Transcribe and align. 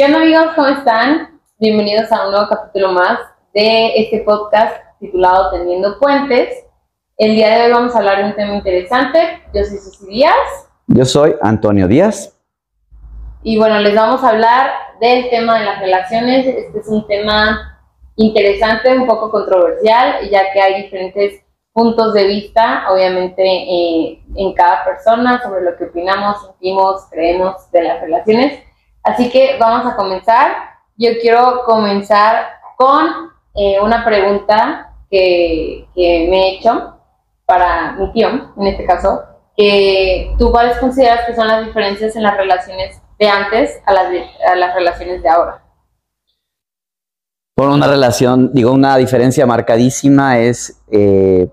¿Qué 0.00 0.06
onda 0.06 0.22
amigos? 0.22 0.46
¿Cómo 0.56 0.68
están? 0.68 1.38
Bienvenidos 1.58 2.10
a 2.10 2.24
un 2.24 2.30
nuevo 2.30 2.48
capítulo 2.48 2.90
más 2.92 3.18
de 3.52 4.00
este 4.00 4.20
podcast 4.20 4.82
titulado 4.98 5.50
Teniendo 5.50 5.98
Puentes. 5.98 6.64
El 7.18 7.34
día 7.34 7.50
de 7.50 7.66
hoy 7.66 7.72
vamos 7.72 7.94
a 7.94 7.98
hablar 7.98 8.16
de 8.16 8.24
un 8.30 8.34
tema 8.34 8.54
interesante. 8.54 9.42
Yo 9.52 9.62
soy 9.62 9.76
Susi 9.76 10.06
Díaz. 10.06 10.70
Yo 10.86 11.04
soy 11.04 11.36
Antonio 11.42 11.86
Díaz. 11.86 12.34
Y 13.42 13.58
bueno, 13.58 13.78
les 13.80 13.94
vamos 13.94 14.24
a 14.24 14.30
hablar 14.30 14.70
del 15.02 15.28
tema 15.28 15.58
de 15.58 15.66
las 15.66 15.80
relaciones. 15.80 16.46
Este 16.46 16.78
es 16.78 16.88
un 16.88 17.06
tema 17.06 17.78
interesante, 18.16 18.96
un 18.96 19.06
poco 19.06 19.30
controversial, 19.30 20.30
ya 20.30 20.50
que 20.50 20.62
hay 20.62 20.84
diferentes 20.84 21.42
puntos 21.74 22.14
de 22.14 22.24
vista, 22.26 22.86
obviamente, 22.90 23.42
eh, 23.44 24.22
en 24.34 24.54
cada 24.54 24.82
persona 24.82 25.42
sobre 25.42 25.60
lo 25.60 25.76
que 25.76 25.84
opinamos, 25.84 26.42
sentimos, 26.46 27.02
creemos 27.10 27.70
de 27.70 27.82
las 27.82 28.00
relaciones. 28.00 28.69
Así 29.02 29.30
que 29.30 29.56
vamos 29.58 29.90
a 29.90 29.96
comenzar. 29.96 30.52
Yo 30.96 31.10
quiero 31.20 31.62
comenzar 31.64 32.46
con 32.76 33.30
eh, 33.54 33.80
una 33.80 34.04
pregunta 34.04 34.92
que, 35.10 35.88
me 35.96 36.02
he 36.36 36.56
hecho 36.56 36.96
para 37.46 37.92
mi 37.92 38.12
tío, 38.12 38.28
en 38.56 38.66
este 38.66 38.84
caso, 38.84 39.22
que 39.56 40.34
tú 40.38 40.50
cuáles 40.50 40.78
consideras 40.78 41.26
que 41.26 41.34
son 41.34 41.48
las 41.48 41.66
diferencias 41.66 42.14
en 42.16 42.22
las 42.22 42.36
relaciones 42.36 43.00
de 43.18 43.28
antes 43.28 43.80
a 43.86 43.92
las, 43.92 44.06
a 44.50 44.54
las 44.54 44.74
relaciones 44.74 45.22
de 45.22 45.28
ahora. 45.28 45.62
Por 47.54 47.68
una 47.68 47.86
relación, 47.88 48.52
digo, 48.54 48.72
una 48.72 48.96
diferencia 48.96 49.44
marcadísima 49.44 50.38
es 50.38 50.82
eh, 50.90 51.50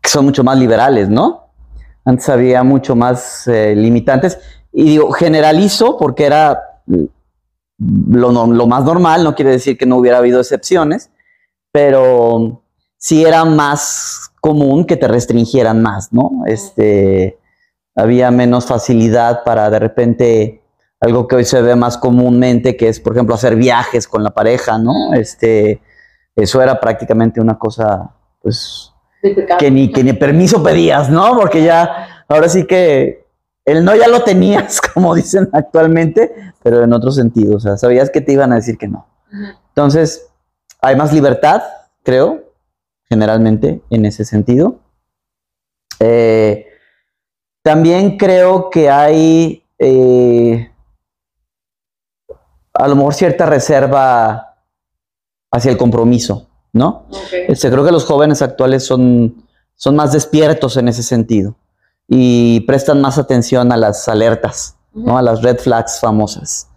que 0.00 0.08
son 0.08 0.26
mucho 0.26 0.44
más 0.44 0.56
liberales, 0.58 1.08
¿no? 1.08 1.50
Antes 2.04 2.28
había 2.28 2.62
mucho 2.62 2.94
más 2.94 3.48
eh, 3.48 3.74
limitantes. 3.74 4.38
Y 4.76 4.84
digo, 4.84 5.12
generalizo 5.12 5.96
porque 5.96 6.26
era 6.26 6.60
lo, 7.78 8.46
lo, 8.46 8.66
más 8.66 8.84
normal, 8.84 9.22
no 9.22 9.34
quiere 9.34 9.52
decir 9.52 9.78
que 9.78 9.86
no 9.86 9.96
hubiera 9.96 10.18
habido 10.18 10.40
excepciones, 10.40 11.10
pero 11.70 12.62
sí 12.96 13.24
era 13.24 13.44
más 13.44 14.32
común 14.40 14.84
que 14.84 14.96
te 14.96 15.06
restringieran 15.06 15.80
más, 15.80 16.12
¿no? 16.12 16.42
Este, 16.46 17.38
había 17.94 18.32
menos 18.32 18.66
facilidad 18.66 19.44
para 19.44 19.70
de 19.70 19.78
repente 19.78 20.60
algo 21.00 21.28
que 21.28 21.36
hoy 21.36 21.44
se 21.44 21.62
ve 21.62 21.76
más 21.76 21.96
comúnmente, 21.96 22.76
que 22.76 22.88
es, 22.88 22.98
por 22.98 23.12
ejemplo, 23.12 23.34
hacer 23.34 23.56
viajes 23.56 24.08
con 24.08 24.24
la 24.24 24.30
pareja, 24.30 24.78
¿no? 24.78 25.14
Este, 25.14 25.80
eso 26.34 26.62
era 26.62 26.80
prácticamente 26.80 27.40
una 27.40 27.58
cosa, 27.58 28.10
pues, 28.42 28.92
que 29.58 29.70
ni, 29.70 29.92
que 29.92 30.02
ni 30.02 30.14
permiso 30.14 30.62
pedías, 30.62 31.10
¿no? 31.10 31.36
Porque 31.36 31.62
ya, 31.62 32.24
ahora 32.28 32.48
sí 32.48 32.66
que 32.66 33.23
el 33.64 33.84
no 33.84 33.94
ya 33.94 34.08
lo 34.08 34.22
tenías, 34.22 34.80
como 34.94 35.14
dicen 35.14 35.48
actualmente, 35.52 36.52
pero 36.62 36.82
en 36.82 36.92
otro 36.92 37.10
sentido, 37.10 37.56
o 37.56 37.60
sea, 37.60 37.76
sabías 37.76 38.10
que 38.10 38.20
te 38.20 38.32
iban 38.32 38.52
a 38.52 38.56
decir 38.56 38.78
que 38.78 38.88
no. 38.88 39.06
Entonces, 39.68 40.28
hay 40.80 40.96
más 40.96 41.12
libertad, 41.12 41.62
creo, 42.02 42.52
generalmente, 43.08 43.82
en 43.90 44.04
ese 44.06 44.24
sentido. 44.24 44.78
Eh, 45.98 46.66
también 47.62 48.16
creo 48.16 48.70
que 48.70 48.90
hay 48.90 49.64
eh, 49.78 50.70
a 52.74 52.88
lo 52.88 52.96
mejor 52.96 53.14
cierta 53.14 53.46
reserva 53.46 54.56
hacia 55.50 55.70
el 55.70 55.76
compromiso, 55.76 56.48
¿no? 56.72 57.06
Este, 57.32 57.70
creo 57.70 57.84
que 57.84 57.92
los 57.92 58.04
jóvenes 58.04 58.42
actuales 58.42 58.84
son, 58.84 59.46
son 59.74 59.96
más 59.96 60.12
despiertos 60.12 60.76
en 60.76 60.88
ese 60.88 61.02
sentido 61.02 61.56
y 62.08 62.60
prestan 62.60 63.00
más 63.00 63.18
atención 63.18 63.72
a 63.72 63.76
las 63.76 64.08
alertas, 64.08 64.76
¿no? 64.92 65.16
A 65.16 65.22
las 65.22 65.42
red 65.42 65.58
flags 65.58 66.00
famosas. 66.00 66.68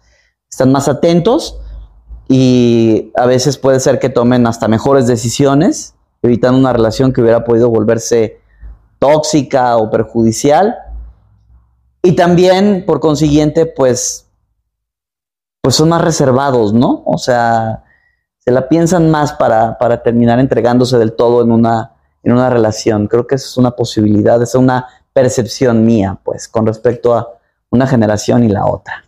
Están 0.50 0.72
más 0.72 0.88
atentos 0.88 1.60
y 2.28 3.12
a 3.16 3.26
veces 3.26 3.58
puede 3.58 3.80
ser 3.80 3.98
que 3.98 4.08
tomen 4.08 4.46
hasta 4.46 4.68
mejores 4.68 5.06
decisiones, 5.06 5.94
evitando 6.22 6.58
una 6.58 6.72
relación 6.72 7.12
que 7.12 7.20
hubiera 7.20 7.44
podido 7.44 7.70
volverse 7.70 8.40
tóxica 8.98 9.76
o 9.76 9.90
perjudicial. 9.90 10.76
Y 12.02 12.12
también, 12.12 12.84
por 12.86 13.00
consiguiente, 13.00 13.66
pues, 13.66 14.26
pues 15.62 15.74
son 15.74 15.90
más 15.90 16.02
reservados, 16.02 16.72
¿no? 16.72 17.02
O 17.06 17.18
sea, 17.18 17.84
se 18.38 18.50
la 18.50 18.68
piensan 18.68 19.10
más 19.10 19.32
para, 19.32 19.78
para 19.78 20.02
terminar 20.02 20.38
entregándose 20.38 20.96
del 20.98 21.12
todo 21.12 21.42
en 21.42 21.50
una, 21.50 21.92
en 22.22 22.32
una 22.32 22.50
relación. 22.50 23.06
Creo 23.06 23.26
que 23.26 23.34
esa 23.34 23.46
es 23.46 23.56
una 23.56 23.72
posibilidad, 23.72 24.40
es 24.42 24.54
una 24.54 24.86
percepción 25.18 25.84
mía, 25.84 26.16
pues, 26.22 26.46
con 26.46 26.64
respecto 26.64 27.12
a 27.12 27.26
una 27.70 27.88
generación 27.88 28.44
y 28.44 28.48
la 28.48 28.64
otra. 28.66 29.04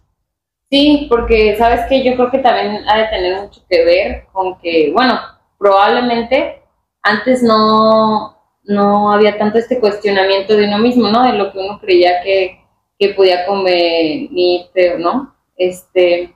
Sí, 0.68 1.06
porque 1.08 1.56
sabes 1.56 1.86
que 1.88 2.02
yo 2.02 2.16
creo 2.16 2.32
que 2.32 2.38
también 2.38 2.82
ha 2.88 2.98
de 2.98 3.06
tener 3.06 3.40
mucho 3.40 3.60
que 3.68 3.84
ver 3.84 4.26
con 4.32 4.58
que, 4.58 4.90
bueno, 4.92 5.20
probablemente 5.56 6.62
antes 7.02 7.44
no, 7.44 8.36
no 8.64 9.12
había 9.12 9.38
tanto 9.38 9.58
este 9.58 9.78
cuestionamiento 9.78 10.56
de 10.56 10.66
uno 10.66 10.78
mismo, 10.78 11.08
¿no? 11.08 11.22
De 11.22 11.34
lo 11.34 11.52
que 11.52 11.58
uno 11.58 11.78
creía 11.80 12.22
que, 12.24 12.60
que 12.98 13.10
podía 13.10 13.46
convenirte 13.46 14.94
o 14.94 14.98
no. 14.98 15.36
Este, 15.56 16.34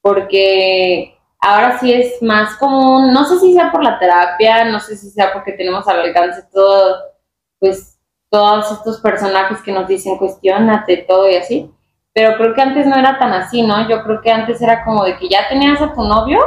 porque 0.00 1.18
ahora 1.40 1.80
sí 1.80 1.92
es 1.92 2.22
más 2.22 2.56
común, 2.58 3.12
no 3.12 3.24
sé 3.24 3.40
si 3.40 3.54
sea 3.54 3.72
por 3.72 3.82
la 3.82 3.98
terapia, 3.98 4.66
no 4.66 4.78
sé 4.78 4.96
si 4.96 5.10
sea 5.10 5.32
porque 5.32 5.52
tenemos 5.52 5.88
al 5.88 6.00
alcance 6.00 6.44
todo, 6.52 6.96
pues, 7.58 7.99
todos 8.30 8.70
estos 8.70 9.00
personajes 9.00 9.60
que 9.62 9.72
nos 9.72 9.88
dicen 9.88 10.16
cuestionate 10.16 11.04
todo 11.08 11.28
y 11.28 11.36
así, 11.36 11.70
pero 12.14 12.36
creo 12.36 12.54
que 12.54 12.62
antes 12.62 12.86
no 12.86 12.96
era 12.96 13.18
tan 13.18 13.32
así, 13.32 13.62
¿no? 13.62 13.88
Yo 13.88 14.02
creo 14.02 14.20
que 14.20 14.30
antes 14.30 14.62
era 14.62 14.84
como 14.84 15.04
de 15.04 15.16
que 15.18 15.28
ya 15.28 15.48
tenías 15.48 15.80
a 15.80 15.92
tu 15.92 16.02
novio 16.02 16.38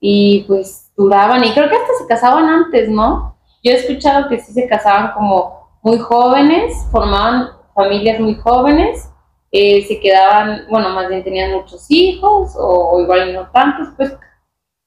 y 0.00 0.44
pues 0.46 0.92
duraban, 0.96 1.44
y 1.44 1.52
creo 1.52 1.68
que 1.68 1.76
hasta 1.76 1.94
se 1.98 2.06
casaban 2.06 2.48
antes, 2.48 2.88
¿no? 2.88 3.36
Yo 3.62 3.72
he 3.72 3.76
escuchado 3.76 4.28
que 4.28 4.40
sí 4.40 4.52
se 4.52 4.68
casaban 4.68 5.12
como 5.12 5.78
muy 5.82 5.98
jóvenes, 5.98 6.74
formaban 6.90 7.50
familias 7.74 8.20
muy 8.20 8.34
jóvenes, 8.36 9.08
eh, 9.52 9.84
se 9.86 10.00
quedaban, 10.00 10.66
bueno, 10.70 10.88
más 10.90 11.08
bien 11.08 11.22
tenían 11.22 11.52
muchos 11.52 11.86
hijos 11.90 12.54
o, 12.56 13.00
igual 13.00 13.32
no 13.34 13.50
tantos, 13.50 13.88
pues, 13.96 14.16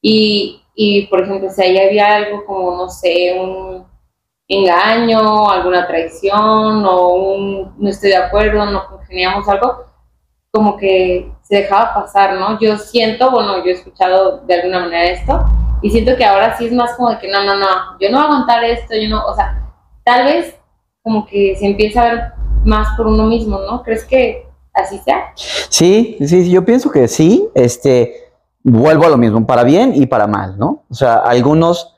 y, 0.02 0.62
y, 0.76 1.08
por 1.08 1.22
ejemplo, 1.22 1.50
si 1.50 1.62
ahí 1.62 1.78
había 1.78 2.16
algo 2.16 2.46
como, 2.46 2.76
no 2.76 2.90
sé, 2.90 3.38
un 3.40 3.86
engaño, 4.48 5.50
alguna 5.50 5.88
traición 5.88 6.86
o 6.86 7.14
un 7.16 7.76
no 7.78 7.90
estoy 7.90 8.10
de 8.10 8.18
acuerdo, 8.18 8.66
no 8.66 8.88
congeniamos 8.88 9.48
algo, 9.48 9.86
como 10.52 10.78
que 10.78 11.32
se 11.42 11.58
dejaba 11.58 11.94
pasar, 11.94 12.36
¿no? 12.36 12.60
Yo 12.60 12.78
siento, 12.78 13.32
bueno, 13.32 13.58
yo 13.58 13.66
he 13.66 13.72
escuchado 13.72 14.42
de 14.46 14.54
alguna 14.54 14.82
manera 14.82 15.06
esto, 15.06 15.46
y 15.82 15.90
siento 15.90 16.16
que 16.16 16.26
ahora 16.26 16.58
sí 16.58 16.68
es 16.68 16.74
más 16.74 16.94
como 16.94 17.12
de 17.12 17.20
que 17.20 17.28
no, 17.28 17.44
no, 17.44 17.56
no, 17.56 17.68
yo 18.00 18.10
no 18.10 18.18
voy 18.18 18.26
aguantar 18.26 18.64
esto, 18.64 18.96
yo 18.96 19.10
no, 19.10 19.26
o 19.26 19.36
sea, 19.36 19.62
tal 20.04 20.26
vez 20.26 20.56
como 21.04 21.26
que 21.26 21.56
se 21.58 21.66
empieza 21.66 22.02
a 22.02 22.06
ver 22.06 22.24
más 22.64 22.96
por 22.98 23.08
uno 23.08 23.26
mismo, 23.26 23.60
¿no? 23.60 23.84
¿Crees 23.84 24.06
que 24.06 24.48
así 24.74 24.98
sea? 25.00 25.32
Sí, 25.36 26.18
sí, 26.26 26.50
yo 26.50 26.66
pienso 26.66 26.90
que 26.90 27.08
sí, 27.08 27.48
este, 27.54 28.32
vuelvo 28.64 29.06
a 29.06 29.10
lo 29.10 29.18
mismo, 29.18 29.46
para 29.46 29.64
bien 29.64 29.94
y 29.96 30.08
para 30.08 30.26
mal, 30.26 30.58
¿no? 30.58 30.84
O 30.90 30.94
sea, 30.94 31.18
algunos, 31.18 31.95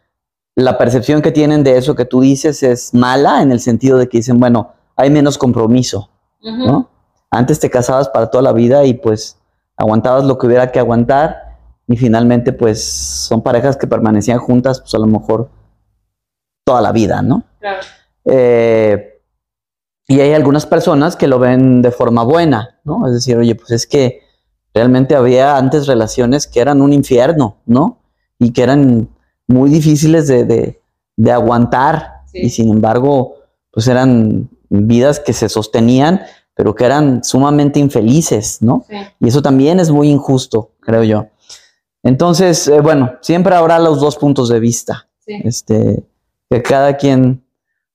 la 0.57 0.75
percepción 0.79 1.21
que 1.21 1.31
tienen 1.31 1.63
de 1.63 1.77
eso 1.77 1.93
que 1.93 2.05
tú 2.05 2.19
dices 2.19 2.63
es 2.63 2.91
mala 2.91 3.43
en 3.43 3.51
el 3.51 3.59
sentido 3.59 3.99
de 3.99 4.09
que 4.09 4.17
dicen, 4.17 4.39
bueno, 4.39 4.73
hay 4.95 5.11
menos 5.11 5.37
compromiso, 5.37 6.09
¿no? 6.41 6.89
Antes 7.29 7.59
te 7.59 7.69
casabas 7.69 8.09
para 8.09 8.31
toda 8.31 8.41
la 8.41 8.53
vida 8.53 8.83
y 8.83 8.95
pues 8.95 9.37
aguantabas 9.75 10.23
lo 10.23 10.39
que 10.39 10.47
hubiera 10.47 10.71
que 10.71 10.79
aguantar 10.79 11.59
y 11.87 11.95
finalmente 11.95 12.53
pues 12.53 12.83
son 12.83 13.43
parejas 13.43 13.77
que 13.77 13.85
permanecían 13.85 14.39
juntas 14.39 14.81
pues 14.81 14.95
a 14.95 14.97
lo 14.97 15.05
mejor 15.05 15.51
toda 16.65 16.81
la 16.81 16.91
vida, 16.91 17.21
¿no? 17.21 17.43
Claro. 17.59 17.81
Eh, 18.25 19.21
y 20.07 20.21
hay 20.21 20.33
algunas 20.33 20.65
personas 20.65 21.15
que 21.15 21.27
lo 21.27 21.37
ven 21.37 21.83
de 21.83 21.91
forma 21.91 22.23
buena, 22.23 22.79
¿no? 22.83 23.05
Es 23.05 23.13
decir, 23.13 23.37
oye, 23.37 23.53
pues 23.53 23.69
es 23.69 23.85
que 23.85 24.23
realmente 24.73 25.13
había 25.13 25.55
antes 25.55 25.85
relaciones 25.85 26.47
que 26.47 26.61
eran 26.61 26.81
un 26.81 26.93
infierno, 26.93 27.57
¿no? 27.67 27.99
Y 28.39 28.53
que 28.53 28.63
eran 28.63 29.09
muy 29.47 29.69
difíciles 29.69 30.27
de, 30.27 30.79
de, 31.15 31.31
aguantar 31.31 32.21
y 32.33 32.49
sin 32.49 32.69
embargo, 32.69 33.35
pues 33.71 33.87
eran 33.87 34.49
vidas 34.69 35.19
que 35.19 35.33
se 35.33 35.49
sostenían, 35.49 36.21
pero 36.53 36.75
que 36.75 36.85
eran 36.85 37.23
sumamente 37.23 37.79
infelices, 37.79 38.61
¿no? 38.61 38.85
Y 39.19 39.27
eso 39.27 39.41
también 39.41 39.79
es 39.79 39.89
muy 39.89 40.09
injusto, 40.09 40.71
creo 40.81 41.03
yo. 41.03 41.27
Entonces, 42.03 42.67
eh, 42.67 42.81
bueno, 42.81 43.13
siempre 43.21 43.55
habrá 43.55 43.79
los 43.79 43.99
dos 43.99 44.17
puntos 44.17 44.49
de 44.49 44.59
vista. 44.59 45.07
Este, 45.25 46.05
que 46.49 46.61
cada 46.63 46.95
quien 46.95 47.43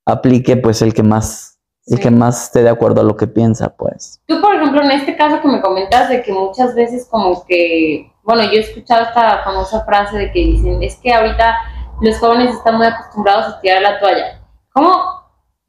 aplique 0.05 0.57
pues 0.57 0.83
el 0.83 0.93
que 0.93 1.03
más, 1.03 1.59
el 1.87 1.99
que 1.99 2.11
más 2.11 2.45
esté 2.45 2.63
de 2.63 2.69
acuerdo 2.69 3.01
a 3.01 3.05
lo 3.05 3.17
que 3.17 3.27
piensa, 3.27 3.75
pues. 3.75 4.21
Tú, 4.27 4.41
por 4.41 4.55
ejemplo, 4.55 4.83
en 4.83 4.91
este 4.91 5.17
caso 5.17 5.41
que 5.41 5.49
me 5.49 5.63
comentas 5.63 6.11
de 6.11 6.23
que 6.23 6.33
muchas 6.33 6.75
veces 6.75 7.07
como 7.11 7.45
que, 7.47 8.12
bueno, 8.23 8.45
yo 8.45 8.53
he 8.53 8.61
escuchado 8.61 9.05
esta 9.05 9.43
famosa 9.45 9.85
frase 9.85 10.17
de 10.17 10.33
que 10.33 10.39
dicen, 10.41 10.83
es 10.83 10.97
que 10.97 11.13
ahorita 11.13 11.59
los 12.01 12.19
jóvenes 12.19 12.55
están 12.55 12.77
muy 12.77 12.87
acostumbrados 12.87 13.47
a 13.47 13.61
tirar 13.61 13.83
la 13.83 13.99
toalla. 13.99 14.41
¿Cómo 14.73 15.23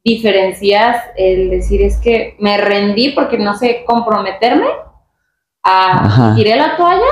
diferencias 0.04 1.02
el 1.16 1.50
decir 1.50 1.82
es 1.82 1.98
que 1.98 2.36
me 2.38 2.58
rendí 2.58 3.10
porque 3.10 3.38
no 3.38 3.54
sé 3.54 3.84
comprometerme 3.86 4.66
a 5.64 6.34
tiré 6.36 6.56
la 6.56 6.76
toalla, 6.76 7.06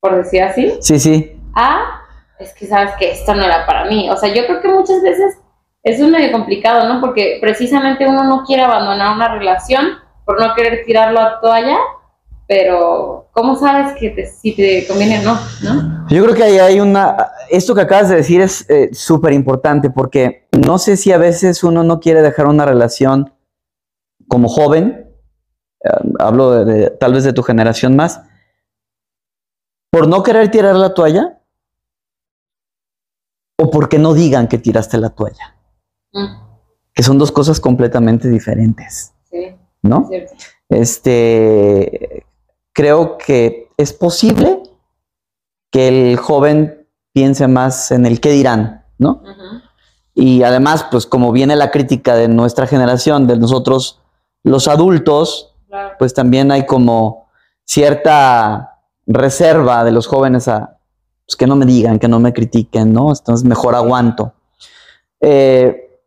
por 0.00 0.16
decir 0.16 0.42
así. 0.42 0.76
Sí, 0.80 0.98
sí. 0.98 1.40
A, 1.54 2.02
es 2.40 2.52
que 2.54 2.66
sabes 2.66 2.92
que 2.98 3.12
esto 3.12 3.34
no 3.34 3.44
era 3.44 3.64
para 3.66 3.84
mí. 3.84 4.10
O 4.10 4.16
sea, 4.16 4.34
yo 4.34 4.46
creo 4.46 4.60
que 4.60 4.68
muchas 4.68 5.00
veces 5.00 5.38
eso 5.84 6.04
es 6.04 6.10
medio 6.10 6.32
complicado, 6.32 6.92
¿no? 6.92 7.00
Porque 7.00 7.38
precisamente 7.40 8.06
uno 8.06 8.24
no 8.24 8.44
quiere 8.44 8.64
abandonar 8.64 9.14
una 9.14 9.28
relación 9.28 9.98
por 10.24 10.40
no 10.40 10.54
querer 10.54 10.84
tirar 10.84 11.12
la 11.12 11.40
toalla, 11.40 11.78
pero 12.48 13.28
¿cómo 13.32 13.56
sabes 13.56 13.98
que 13.98 14.26
si 14.26 14.54
te 14.54 14.86
conviene 14.86 15.18
o 15.20 15.22
no, 15.22 15.38
no? 15.62 16.08
Yo 16.08 16.22
creo 16.22 16.34
que 16.34 16.44
ahí 16.44 16.58
hay 16.58 16.80
una... 16.80 17.32
Esto 17.50 17.74
que 17.74 17.80
acabas 17.80 18.08
de 18.08 18.16
decir 18.16 18.40
es 18.40 18.68
eh, 18.70 18.90
súper 18.92 19.32
importante 19.32 19.90
porque 19.90 20.48
no 20.52 20.78
sé 20.78 20.96
si 20.96 21.12
a 21.12 21.18
veces 21.18 21.64
uno 21.64 21.82
no 21.82 21.98
quiere 21.98 22.22
dejar 22.22 22.46
una 22.46 22.64
relación 22.64 23.34
como 24.28 24.48
joven, 24.48 25.10
eh, 25.82 25.90
hablo 26.20 26.64
de, 26.64 26.90
tal 26.90 27.14
vez 27.14 27.24
de 27.24 27.32
tu 27.32 27.42
generación 27.42 27.96
más, 27.96 28.22
por 29.90 30.06
no 30.06 30.22
querer 30.22 30.50
tirar 30.50 30.76
la 30.76 30.94
toalla 30.94 31.40
o 33.58 33.70
porque 33.70 33.98
no 33.98 34.14
digan 34.14 34.46
que 34.46 34.58
tiraste 34.58 34.98
la 34.98 35.10
toalla. 35.10 35.56
Mm. 36.12 36.46
Que 36.92 37.02
son 37.02 37.18
dos 37.18 37.32
cosas 37.32 37.58
completamente 37.58 38.28
diferentes. 38.28 39.12
Sí. 39.30 39.56
¿No? 39.82 40.08
Este, 40.68 42.24
creo 42.76 43.16
que 43.16 43.70
es 43.78 43.94
posible 43.94 44.62
que 45.72 45.88
el 45.88 46.18
joven 46.18 46.86
piense 47.14 47.48
más 47.48 47.90
en 47.90 48.04
el 48.04 48.20
qué 48.20 48.30
dirán, 48.30 48.84
¿no? 48.98 49.22
Y 50.14 50.42
además, 50.42 50.84
pues 50.90 51.06
como 51.06 51.32
viene 51.32 51.56
la 51.56 51.70
crítica 51.70 52.14
de 52.14 52.28
nuestra 52.28 52.66
generación, 52.66 53.26
de 53.26 53.38
nosotros 53.38 54.02
los 54.44 54.68
adultos, 54.68 55.54
pues 55.98 56.12
también 56.12 56.52
hay 56.52 56.66
como 56.66 57.28
cierta 57.64 58.78
reserva 59.06 59.82
de 59.82 59.92
los 59.92 60.06
jóvenes 60.06 60.46
a 60.46 60.78
pues, 61.24 61.34
que 61.34 61.46
no 61.46 61.56
me 61.56 61.64
digan, 61.64 61.98
que 61.98 62.08
no 62.08 62.20
me 62.20 62.34
critiquen, 62.34 62.92
¿no? 62.92 63.08
Entonces 63.08 63.46
mejor 63.48 63.74
aguanto. 63.74 64.34
Eh, 65.20 65.98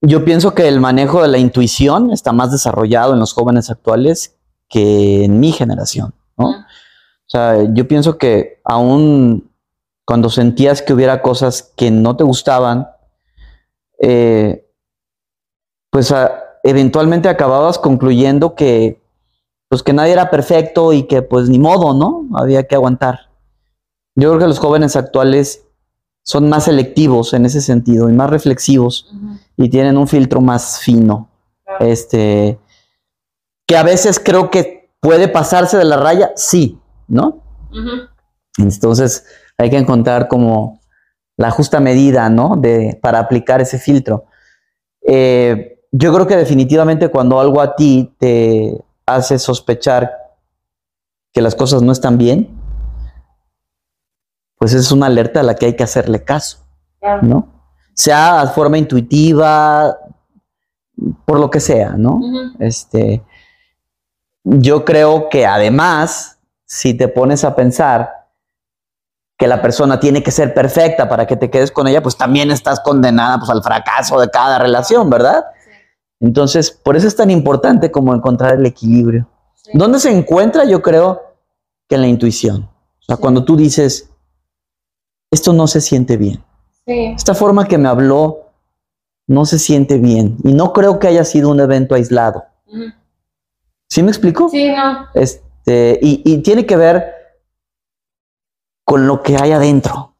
yo 0.00 0.24
pienso 0.24 0.54
que 0.54 0.68
el 0.68 0.80
manejo 0.80 1.20
de 1.20 1.28
la 1.28 1.38
intuición 1.38 2.12
está 2.12 2.32
más 2.32 2.50
desarrollado 2.50 3.12
en 3.12 3.18
los 3.18 3.34
jóvenes 3.34 3.68
actuales 3.68 4.35
que 4.68 5.24
en 5.24 5.40
mi 5.40 5.52
generación, 5.52 6.14
¿no? 6.36 6.50
O 6.50 7.28
sea, 7.28 7.62
yo 7.72 7.88
pienso 7.88 8.18
que 8.18 8.60
aún 8.64 9.50
cuando 10.04 10.30
sentías 10.30 10.82
que 10.82 10.92
hubiera 10.92 11.22
cosas 11.22 11.72
que 11.76 11.90
no 11.90 12.16
te 12.16 12.24
gustaban, 12.24 12.88
eh, 14.00 14.70
pues 15.90 16.14
eventualmente 16.62 17.28
acababas 17.28 17.78
concluyendo 17.78 18.54
que 18.54 19.02
pues 19.68 19.82
que 19.82 19.92
nadie 19.92 20.12
era 20.12 20.30
perfecto 20.30 20.92
y 20.92 21.04
que 21.04 21.22
pues 21.22 21.48
ni 21.48 21.58
modo, 21.58 21.94
¿no? 21.94 22.28
Había 22.38 22.66
que 22.68 22.76
aguantar. 22.76 23.30
Yo 24.14 24.30
creo 24.30 24.40
que 24.40 24.46
los 24.48 24.60
jóvenes 24.60 24.94
actuales 24.94 25.64
son 26.22 26.48
más 26.48 26.64
selectivos 26.64 27.34
en 27.34 27.46
ese 27.46 27.60
sentido 27.60 28.08
y 28.08 28.12
más 28.12 28.30
reflexivos 28.30 29.12
y 29.56 29.68
tienen 29.68 29.96
un 29.96 30.08
filtro 30.08 30.40
más 30.40 30.80
fino. 30.80 31.28
Este, 31.80 32.58
que 33.66 33.76
a 33.76 33.82
veces 33.82 34.20
creo 34.22 34.50
que 34.50 34.90
puede 35.00 35.28
pasarse 35.28 35.76
de 35.76 35.84
la 35.84 35.96
raya, 35.96 36.32
sí, 36.36 36.78
¿no? 37.08 37.42
Entonces 38.58 39.26
hay 39.58 39.70
que 39.70 39.76
encontrar 39.78 40.28
como 40.28 40.80
la 41.36 41.50
justa 41.50 41.80
medida, 41.80 42.28
¿no? 42.30 42.56
De, 42.56 42.98
para 43.02 43.18
aplicar 43.18 43.60
ese 43.60 43.78
filtro. 43.78 44.24
Eh, 45.02 45.80
yo 45.92 46.12
creo 46.12 46.26
que 46.26 46.36
definitivamente 46.36 47.08
cuando 47.08 47.40
algo 47.40 47.60
a 47.60 47.76
ti 47.76 48.14
te 48.18 48.82
hace 49.06 49.38
sospechar 49.38 50.12
que 51.32 51.42
las 51.42 51.54
cosas 51.54 51.82
no 51.82 51.92
están 51.92 52.18
bien, 52.18 52.48
pues 54.58 54.72
es 54.72 54.90
una 54.90 55.06
alerta 55.06 55.40
a 55.40 55.42
la 55.42 55.54
que 55.54 55.66
hay 55.66 55.76
que 55.76 55.84
hacerle 55.84 56.24
caso, 56.24 56.66
¿no? 57.22 57.48
Sea 57.94 58.44
de 58.44 58.52
forma 58.52 58.78
intuitiva, 58.78 59.96
por 61.24 61.38
lo 61.38 61.50
que 61.50 61.60
sea, 61.60 61.90
¿no? 61.92 62.20
Este, 62.58 63.22
yo 64.48 64.84
creo 64.84 65.28
que 65.28 65.44
además, 65.44 66.38
si 66.64 66.94
te 66.94 67.08
pones 67.08 67.42
a 67.42 67.56
pensar 67.56 68.28
que 69.36 69.48
la 69.48 69.60
persona 69.60 69.98
tiene 69.98 70.22
que 70.22 70.30
ser 70.30 70.54
perfecta 70.54 71.08
para 71.08 71.26
que 71.26 71.36
te 71.36 71.50
quedes 71.50 71.72
con 71.72 71.88
ella, 71.88 72.00
pues 72.00 72.16
también 72.16 72.52
estás 72.52 72.78
condenada 72.78 73.38
pues, 73.38 73.50
al 73.50 73.62
fracaso 73.62 74.20
de 74.20 74.30
cada 74.30 74.60
relación, 74.60 75.10
¿verdad? 75.10 75.44
Entonces, 76.20 76.70
por 76.70 76.96
eso 76.96 77.08
es 77.08 77.16
tan 77.16 77.30
importante 77.30 77.90
como 77.90 78.14
encontrar 78.14 78.54
el 78.54 78.64
equilibrio. 78.64 79.28
¿Dónde 79.74 79.98
se 79.98 80.16
encuentra? 80.16 80.64
Yo 80.64 80.80
creo 80.80 81.34
que 81.88 81.96
en 81.96 82.02
la 82.02 82.06
intuición. 82.06 82.70
O 83.00 83.04
sea, 83.04 83.16
cuando 83.16 83.44
tú 83.44 83.56
dices, 83.56 84.10
esto 85.30 85.52
no 85.52 85.66
se 85.66 85.80
siente 85.80 86.16
bien. 86.16 86.42
Esta 86.86 87.34
forma 87.34 87.66
que 87.66 87.78
me 87.78 87.88
habló 87.88 88.52
no 89.26 89.44
se 89.44 89.58
siente 89.58 89.98
bien. 89.98 90.36
Y 90.44 90.54
no 90.54 90.72
creo 90.72 91.00
que 91.00 91.08
haya 91.08 91.24
sido 91.24 91.50
un 91.50 91.58
evento 91.58 91.96
aislado. 91.96 92.44
¿Sí 93.88 94.02
me 94.02 94.10
explico? 94.10 94.48
Sí, 94.48 94.70
no. 94.70 95.06
Este, 95.14 95.98
y, 96.02 96.38
tiene 96.38 96.66
que 96.66 96.76
ver 96.76 97.12
con 98.84 99.06
lo 99.06 99.22
que 99.22 99.36
hay 99.36 99.52
adentro. 99.52 100.14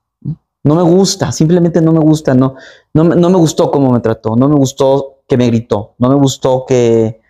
No 0.65 0.75
me 0.75 0.83
gusta, 0.83 1.31
simplemente 1.31 1.81
no 1.81 1.93
me 1.93 2.01
gusta, 2.01 2.35
no, 2.35 2.57
no, 2.93 3.05
no 3.05 3.31
me 3.31 3.37
gustó 3.37 3.71
cómo 3.71 3.93
me 3.93 4.01
trató, 4.01 4.35
no 4.35 4.49
me 4.49 4.57
gustó 4.57 5.23
que 5.29 5.37
me 5.37 5.47
gritó, 5.47 5.95
no 5.99 6.09
me 6.09 6.17
gustó 6.17 6.65
que, 6.67 7.21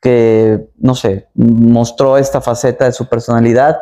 que, 0.00 0.70
no 0.76 0.94
sé, 0.94 1.28
mostró 1.34 2.18
esta 2.18 2.40
faceta 2.40 2.84
de 2.84 2.92
su 2.92 3.08
personalidad 3.08 3.78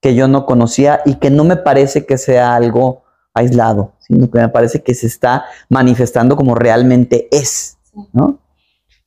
que 0.00 0.14
yo 0.14 0.28
no 0.28 0.46
conocía 0.46 1.00
y 1.04 1.16
que 1.16 1.30
no 1.30 1.42
me 1.42 1.56
parece 1.56 2.06
que 2.06 2.18
sea 2.18 2.54
algo 2.54 3.02
aislado, 3.34 3.94
sino 3.98 4.30
que 4.30 4.38
me 4.38 4.48
parece 4.48 4.82
que 4.82 4.94
se 4.94 5.06
está 5.08 5.46
manifestando 5.68 6.36
como 6.36 6.54
realmente 6.54 7.28
es, 7.32 7.78
¿no? 8.12 8.38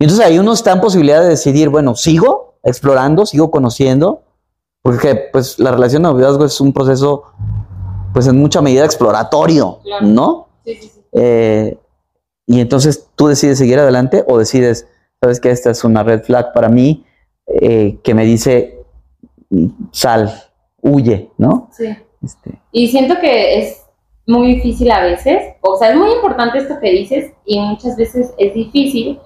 Y 0.02 0.06
entonces 0.06 0.26
ahí 0.26 0.40
uno 0.40 0.54
está 0.54 0.72
en 0.72 0.82
posibilidad 0.82 1.22
de 1.22 1.30
decidir, 1.30 1.70
bueno, 1.70 1.94
sigo 1.96 2.56
explorando, 2.64 3.28
sigo 3.28 3.52
conociendo, 3.52 4.24
porque 4.82 5.30
pues 5.32 5.60
la 5.60 5.70
relación 5.72 6.02
de 6.02 6.10
noviazgo 6.10 6.44
es 6.44 6.60
un 6.60 6.74
proceso, 6.74 7.26
pues 8.12 8.26
en 8.26 8.40
mucha 8.40 8.64
medida 8.64 8.84
exploratorio, 8.84 9.78
¿no? 10.02 10.48
Sí, 10.66 10.74
sí, 10.74 10.92
sí. 10.92 11.02
Eh, 11.12 11.78
y 12.48 12.62
entonces 12.62 13.10
tú 13.16 13.28
decides 13.28 13.60
seguir 13.60 13.78
adelante 13.78 14.26
o 14.28 14.40
decides, 14.40 14.88
sabes 15.22 15.40
que 15.40 15.52
esta 15.52 15.70
es 15.70 15.84
una 15.84 16.02
red 16.02 16.24
flag 16.24 16.52
para 16.52 16.68
mí, 16.68 17.06
eh, 17.62 18.00
que 18.04 18.16
me 18.16 18.26
dice, 18.26 18.84
sal, 19.92 20.34
huye, 20.82 21.30
¿no? 21.38 21.70
Sí. 21.78 21.96
Este. 22.24 22.60
Y 22.72 22.88
siento 22.88 23.20
que 23.22 23.60
es 23.60 23.84
muy 24.26 24.56
difícil 24.56 24.90
a 24.90 25.04
veces, 25.04 25.54
o 25.62 25.78
sea, 25.78 25.92
es 25.92 25.96
muy 25.96 26.12
importante 26.12 26.58
esto 26.58 26.80
que 26.80 26.90
dices 26.90 27.34
y 27.46 27.60
muchas 27.60 27.96
veces 27.98 28.34
es 28.40 28.54
difícil 28.56 29.20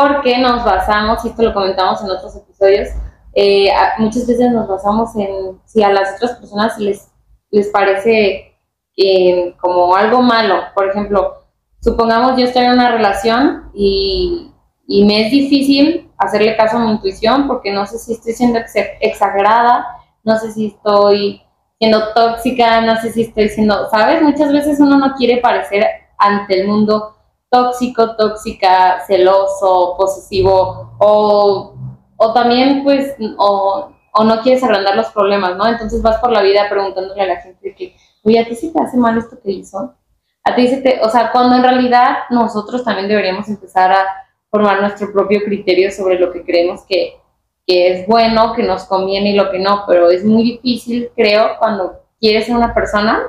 porque 0.00 0.38
nos 0.38 0.64
basamos, 0.64 1.24
y 1.24 1.28
esto 1.28 1.42
lo 1.42 1.54
comentamos 1.54 2.02
en 2.02 2.10
otros 2.10 2.36
episodios, 2.36 2.88
eh, 3.34 3.68
muchas 3.98 4.26
veces 4.26 4.52
nos 4.52 4.68
basamos 4.68 5.14
en 5.16 5.60
si 5.64 5.82
a 5.82 5.90
las 5.90 6.16
otras 6.16 6.38
personas 6.38 6.78
les, 6.78 7.10
les 7.50 7.68
parece 7.68 8.56
eh, 8.96 9.54
como 9.60 9.94
algo 9.94 10.22
malo. 10.22 10.62
Por 10.74 10.88
ejemplo, 10.88 11.44
supongamos 11.80 12.38
yo 12.38 12.46
estoy 12.46 12.64
en 12.64 12.72
una 12.72 12.92
relación 12.92 13.70
y, 13.74 14.52
y, 14.86 15.04
me 15.04 15.26
es 15.26 15.30
difícil 15.32 16.10
hacerle 16.18 16.56
caso 16.56 16.76
a 16.76 16.84
mi 16.84 16.92
intuición 16.92 17.48
porque 17.48 17.72
no 17.72 17.86
sé 17.86 17.98
si 17.98 18.12
estoy 18.12 18.32
siendo 18.34 18.60
exagerada, 19.00 19.86
no 20.22 20.38
sé 20.38 20.52
si 20.52 20.66
estoy 20.68 21.42
siendo 21.78 22.12
tóxica, 22.14 22.80
no 22.82 22.96
sé 23.00 23.12
si 23.12 23.22
estoy 23.22 23.48
siendo, 23.48 23.90
¿sabes? 23.90 24.22
Muchas 24.22 24.52
veces 24.52 24.78
uno 24.78 24.96
no 24.96 25.14
quiere 25.14 25.38
parecer 25.38 25.84
ante 26.18 26.60
el 26.60 26.68
mundo 26.68 27.16
tóxico, 27.54 28.16
tóxica, 28.16 29.04
celoso, 29.06 29.94
posesivo 29.96 30.96
o, 30.98 31.72
o 32.16 32.32
también 32.32 32.82
pues 32.82 33.14
o, 33.38 33.92
o, 34.12 34.24
no 34.24 34.40
quieres 34.42 34.64
agrandar 34.64 34.96
los 34.96 35.06
problemas, 35.10 35.56
¿no? 35.56 35.68
Entonces 35.68 36.02
vas 36.02 36.18
por 36.18 36.32
la 36.32 36.42
vida 36.42 36.68
preguntándole 36.68 37.20
a 37.22 37.26
la 37.26 37.40
gente 37.40 37.72
que, 37.76 37.94
oye, 38.24 38.40
¿a 38.40 38.44
ti 38.44 38.56
sí 38.56 38.72
te 38.72 38.82
hace 38.82 38.96
mal 38.96 39.16
esto 39.16 39.38
que 39.40 39.52
hizo? 39.52 39.94
A 40.42 40.56
ti 40.56 40.66
sí 40.66 40.82
te, 40.82 41.00
o 41.00 41.08
sea, 41.08 41.30
cuando 41.30 41.54
en 41.54 41.62
realidad 41.62 42.24
nosotros 42.28 42.82
también 42.82 43.06
deberíamos 43.06 43.48
empezar 43.48 43.92
a 43.92 44.04
formar 44.50 44.80
nuestro 44.80 45.12
propio 45.12 45.40
criterio 45.44 45.92
sobre 45.92 46.18
lo 46.18 46.32
que 46.32 46.44
creemos 46.44 46.82
que, 46.88 47.20
que 47.68 47.92
es 47.92 48.06
bueno, 48.08 48.52
que 48.54 48.64
nos 48.64 48.84
conviene 48.84 49.30
y 49.30 49.36
lo 49.36 49.52
que 49.52 49.60
no, 49.60 49.84
pero 49.86 50.10
es 50.10 50.24
muy 50.24 50.42
difícil, 50.42 51.10
creo, 51.14 51.56
cuando 51.60 52.00
quieres 52.20 52.46
ser 52.46 52.56
una 52.56 52.74
persona, 52.74 53.22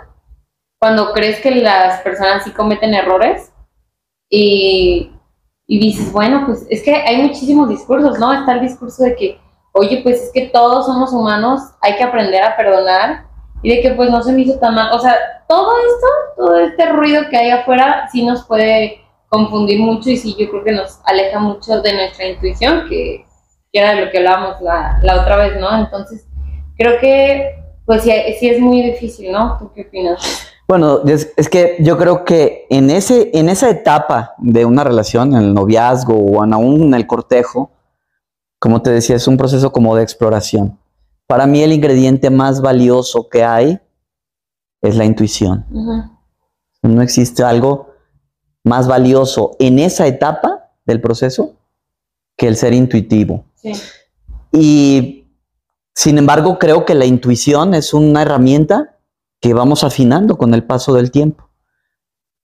cuando 0.79 1.13
crees 1.13 1.39
que 1.41 1.51
las 1.51 2.01
personas 2.01 2.44
sí 2.44 2.51
cometen 2.51 2.96
errores, 2.96 3.51
y, 4.37 5.11
dices, 5.67 6.11
bueno, 6.11 6.43
pues 6.45 6.65
es 6.69 6.83
que 6.83 6.93
hay 6.93 7.21
muchísimos 7.21 7.69
discursos, 7.69 8.19
¿no? 8.19 8.33
Está 8.33 8.53
el 8.53 8.61
discurso 8.61 9.03
de 9.03 9.15
que, 9.15 9.39
oye, 9.73 10.01
pues 10.03 10.23
es 10.23 10.31
que 10.33 10.47
todos 10.47 10.85
somos 10.85 11.13
humanos, 11.13 11.61
hay 11.81 11.95
que 11.95 12.03
aprender 12.03 12.43
a 12.43 12.55
perdonar 12.55 13.25
y 13.63 13.75
de 13.75 13.81
que 13.81 13.91
pues 13.91 14.11
no 14.11 14.21
se 14.21 14.33
me 14.33 14.41
hizo 14.41 14.59
tan 14.59 14.75
mal. 14.75 14.91
O 14.93 14.99
sea, 14.99 15.15
todo 15.47 15.71
esto, 15.77 16.07
todo 16.37 16.57
este 16.59 16.85
ruido 16.87 17.23
que 17.29 17.37
hay 17.37 17.49
afuera 17.49 18.07
sí 18.11 18.25
nos 18.25 18.45
puede 18.45 19.01
confundir 19.29 19.79
mucho 19.79 20.09
y 20.09 20.17
sí 20.17 20.35
yo 20.37 20.49
creo 20.49 20.63
que 20.63 20.71
nos 20.71 20.99
aleja 21.05 21.39
mucho 21.39 21.81
de 21.81 21.93
nuestra 21.93 22.27
intuición, 22.27 22.87
que, 22.89 23.25
era 23.71 23.93
de 23.93 24.05
lo 24.05 24.11
que 24.11 24.19
hablábamos 24.19 24.61
la, 24.61 24.99
la 25.01 25.21
otra 25.21 25.35
vez, 25.35 25.59
¿no? 25.59 25.77
Entonces, 25.77 26.25
creo 26.77 26.97
que, 26.99 27.55
pues 27.85 28.03
sí, 28.03 28.11
sí 28.39 28.49
es 28.49 28.59
muy 28.59 28.81
difícil, 28.81 29.33
¿no? 29.33 29.57
¿Tú 29.59 29.71
qué 29.73 29.81
opinas? 29.81 30.54
Bueno, 30.67 31.03
es, 31.05 31.31
es, 31.38 31.48
que 31.48 31.77
yo 31.79 31.98
creo 31.98 32.25
que 32.25 32.65
en, 32.69 32.89
ese, 32.89 33.29
en 33.34 33.50
esa 33.50 33.69
etapa 33.69 34.34
de 34.39 34.65
una 34.65 34.84
relación, 34.84 35.36
en 35.36 35.43
el 35.43 35.53
noviazgo 35.53 36.15
o 36.15 36.41
aún 36.41 36.81
en 36.81 36.93
el 36.95 37.05
cortejo, 37.05 37.72
como 38.57 38.81
te 38.81 38.89
decía, 38.89 39.15
es 39.15 39.27
un 39.27 39.38
proceso 39.38 39.72
como 39.72 39.95
de 39.95 40.01
exploración. 40.01 40.79
Para 41.27 41.45
mí 41.45 41.62
el 41.62 41.72
ingrediente 41.72 42.29
más 42.31 42.62
valioso 42.62 43.29
que 43.29 43.43
hay 43.43 43.79
es 44.81 44.95
la 44.95 45.05
intuición. 45.05 45.65
Uh 45.72 45.81
-huh. 45.81 46.12
No 46.81 47.01
existe 47.01 47.43
algo 47.43 47.89
más 48.63 48.88
valioso 48.88 49.55
en 49.60 49.79
esa 49.79 50.07
etapa 50.07 50.72
del 50.86 51.00
proceso 51.01 51.55
que 52.38 52.48
el 52.48 52.55
ser 52.55 52.74
intuitivo. 52.74 53.45
Sí. 53.55 53.74
Y 54.51 55.27
sin 55.93 56.17
embargo, 56.17 56.57
creo 56.60 56.86
que 56.86 56.95
la 56.95 57.05
intuición 57.05 57.74
es 57.74 57.93
una 57.93 58.24
herramienta 58.24 58.94
que 59.45 59.53
vamos 59.53 59.83
afinando 59.83 60.39
con 60.39 60.55
el 60.55 60.63
paso 60.63 60.91
del 60.95 61.11
tiempo, 61.11 61.51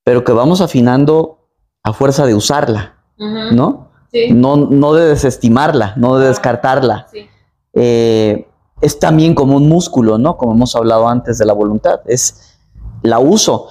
pero 0.04 0.24
que 0.24 0.34
vamos 0.34 0.62
afinando 0.62 1.50
a 1.82 1.94
fuerza 1.94 2.28
de 2.28 2.36
usarla, 2.36 2.94
uh 3.18 3.24
-huh. 3.24 3.52
¿no? 3.54 3.90
Sí. 4.12 4.32
¿no? 4.32 4.56
No 4.56 4.94
de 4.94 5.08
desestimarla, 5.08 5.96
no 5.98 6.20
de 6.20 6.28
descartarla. 6.28 7.08
Sí. 7.12 7.28
Eh, 7.74 8.48
es 8.82 9.00
también 9.00 9.34
como 9.34 9.58
un 9.58 9.68
músculo, 9.68 10.20
¿no? 10.20 10.38
Como 10.38 10.54
hemos 10.54 10.76
hablado 10.76 11.08
antes 11.08 11.40
de 11.40 11.46
la 11.46 11.54
voluntad, 11.54 12.02
es 12.06 12.60
la 13.02 13.18
uso. 13.18 13.70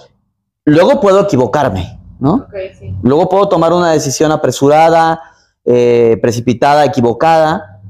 Luego 0.64 1.00
puedo 1.00 1.20
equivocarme, 1.20 2.00
¿no? 2.18 2.46
Okay, 2.48 2.74
sí. 2.74 2.96
Luego 3.00 3.28
puedo 3.28 3.48
tomar 3.48 3.72
una 3.72 3.92
decisión 3.92 4.32
apresurada, 4.32 5.20
eh, 5.64 6.18
precipitada, 6.20 6.84
equivocada, 6.84 7.80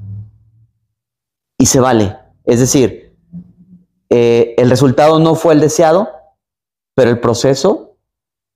y 1.57 1.65
se 1.65 1.81
vale. 1.81 2.19
Es 2.45 2.61
decir, 2.61 3.10
eh, 4.11 4.55
el 4.59 4.69
resultado 4.71 5.19
no 5.19 5.35
fue 5.35 5.55
el 5.55 5.61
deseado, 5.61 6.11
pero 6.95 7.11
el 7.11 7.21
proceso 7.21 7.97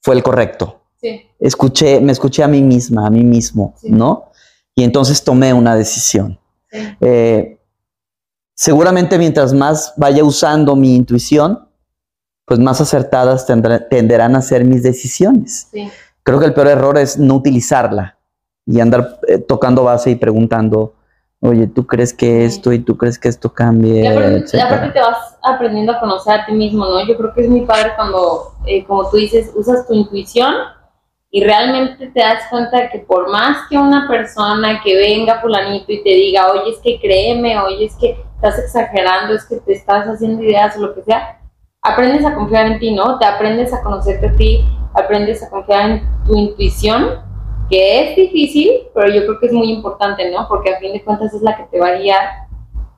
fue 0.03 0.15
el 0.17 0.23
correcto. 0.23 0.81
Sí. 1.01 1.23
Escuché, 1.39 2.01
me 2.01 2.13
escuché 2.13 2.43
a 2.43 2.49
mí 2.49 2.63
misma, 2.63 3.07
a 3.07 3.11
mí 3.11 3.23
mismo, 3.25 3.75
Sí. 3.79 3.91
¿no? 3.91 4.31
Y 4.75 4.83
entonces 4.85 5.23
tomé 5.23 5.53
una 5.55 5.77
decisión. 5.77 6.39
Sí. 6.71 6.79
Eh, 7.01 7.59
seguramente 8.55 9.19
mientras 9.19 9.53
más 9.53 9.93
vaya 9.97 10.25
usando 10.25 10.77
mi 10.77 10.95
intuición, 10.97 11.69
pues 12.47 12.61
más 12.61 12.81
acertadas 12.81 13.47
tendrá- 13.47 13.89
tenderán 13.89 14.37
a 14.37 14.43
ser 14.43 14.65
mis 14.65 14.83
decisiones. 14.83 15.69
Creo 16.23 16.39
que 16.41 16.47
el 16.47 16.55
peor 16.55 16.69
error 16.69 16.99
es 16.99 17.19
no 17.19 17.35
utilizarla 17.37 18.19
y 18.67 18.81
andar 18.81 19.21
eh, 19.29 19.39
tocando 19.39 19.85
base 19.85 20.11
y 20.11 20.17
preguntando, 20.17 20.95
oye, 21.45 21.67
¿tú 21.67 21.87
crees 21.87 22.15
que 22.15 22.45
esto 22.45 22.73
y 22.73 22.79
tú 22.79 22.97
crees 22.97 23.19
que 23.19 23.29
esto 23.29 23.53
cambie? 23.53 24.03
Y 24.03 24.07
aparte, 24.07 24.61
aparte 24.61 24.89
te 24.91 25.01
vas 25.01 25.37
aprendiendo 25.43 25.93
a 25.93 26.01
conocer 26.01 26.41
a 26.41 26.47
ti 26.47 26.53
mismo, 26.53 26.87
¿no? 26.87 27.07
Yo 27.07 27.17
creo 27.17 27.35
que 27.35 27.43
es 27.43 27.49
muy 27.49 27.63
padre 27.63 27.93
cuando, 27.97 28.55
eh, 28.67 28.85
como 28.85 29.11
tú 29.11 29.19
dices, 29.19 29.53
usas 29.55 29.87
tu 29.87 29.93
intuición 29.93 30.55
y 31.31 31.45
realmente 31.45 32.07
te 32.07 32.21
das 32.21 32.45
cuenta 32.49 32.81
de 32.81 32.89
que 32.89 33.01
por 33.01 33.31
más 33.31 33.69
que 33.69 33.77
una 33.77 34.09
persona 34.09 34.81
que 34.83 34.97
venga 34.97 35.41
fulanito 35.43 35.93
y 35.93 36.03
te 36.03 36.11
diga, 36.11 36.51
oye, 36.51 36.71
es 36.71 36.79
que 36.79 36.99
créeme, 36.99 37.59
oye, 37.59 37.87
es 37.87 37.97
que 37.97 38.17
estás 38.37 38.59
exagerando, 38.59 39.35
es 39.35 39.45
que 39.45 39.57
te 39.57 39.75
estás 39.75 40.07
haciendo 40.07 40.43
ideas 40.43 40.77
o 40.79 40.81
lo 40.81 40.95
que 40.95 41.03
sea, 41.03 41.41
aprendes 41.83 42.25
a 42.25 42.35
confiar 42.35 42.67
en 42.69 42.79
ti, 42.79 42.95
¿no? 42.95 43.19
Te 43.19 43.27
aprendes 43.27 43.73
a 43.75 43.83
conocerte 43.83 44.29
a 44.29 44.33
ti, 44.33 44.65
aprendes 44.95 45.43
a 45.43 45.51
confiar 45.51 45.91
en 45.91 46.25
tu 46.25 46.37
intuición, 46.37 47.21
que 47.69 48.11
es 48.11 48.17
difícil, 48.17 48.71
pero 48.95 49.09
yo 49.09 49.23
creo 49.23 49.41
que 49.41 49.47
es 49.47 49.53
muy 49.53 49.71
importante, 49.71 50.31
¿no? 50.31 50.47
Porque 50.49 50.75
a 50.75 50.79
fin 50.79 50.93
de 50.93 51.03
cuentas 51.03 51.33
es 51.33 51.43
la 51.43 51.57
que 51.57 51.65
te 51.65 51.81
va 51.81 51.89
a 51.89 51.99
guiar 51.99 52.29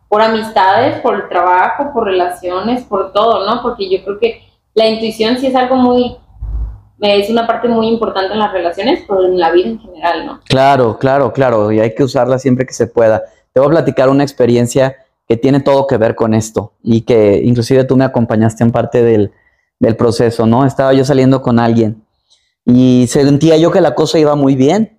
por 0.08 0.22
amistades, 0.22 1.00
por 1.00 1.14
el 1.14 1.28
trabajo, 1.28 1.92
por 1.92 2.04
relaciones, 2.04 2.84
por 2.84 3.12
todo, 3.12 3.46
¿no? 3.46 3.62
Porque 3.62 3.88
yo 3.88 4.02
creo 4.04 4.18
que 4.18 4.42
la 4.74 4.86
intuición 4.86 5.38
sí 5.38 5.46
es 5.46 5.54
algo 5.54 5.76
muy, 5.76 6.16
es 7.00 7.30
una 7.30 7.46
parte 7.46 7.68
muy 7.68 7.88
importante 7.88 8.32
en 8.32 8.38
las 8.38 8.52
relaciones, 8.52 9.04
pero 9.06 9.24
en 9.24 9.38
la 9.38 9.50
vida 9.50 9.68
en 9.68 9.80
general, 9.80 10.26
¿no? 10.26 10.40
Claro, 10.48 10.98
claro, 10.98 11.32
claro, 11.32 11.72
y 11.72 11.80
hay 11.80 11.94
que 11.94 12.04
usarla 12.04 12.38
siempre 12.38 12.66
que 12.66 12.74
se 12.74 12.86
pueda. 12.86 13.22
Te 13.52 13.60
voy 13.60 13.68
a 13.68 13.70
platicar 13.70 14.08
una 14.08 14.22
experiencia 14.22 14.96
que 15.28 15.36
tiene 15.36 15.60
todo 15.60 15.86
que 15.86 15.96
ver 15.96 16.14
con 16.14 16.34
esto 16.34 16.72
y 16.82 17.00
que 17.02 17.40
inclusive 17.42 17.84
tú 17.84 17.96
me 17.96 18.04
acompañaste 18.04 18.62
en 18.62 18.70
parte 18.70 19.02
del, 19.02 19.32
del 19.80 19.96
proceso, 19.96 20.46
¿no? 20.46 20.64
Estaba 20.64 20.92
yo 20.92 21.04
saliendo 21.04 21.42
con 21.42 21.58
alguien 21.58 22.05
y 22.66 23.06
sentía 23.08 23.56
yo 23.56 23.70
que 23.70 23.80
la 23.80 23.94
cosa 23.94 24.18
iba 24.18 24.34
muy 24.34 24.56
bien 24.56 24.98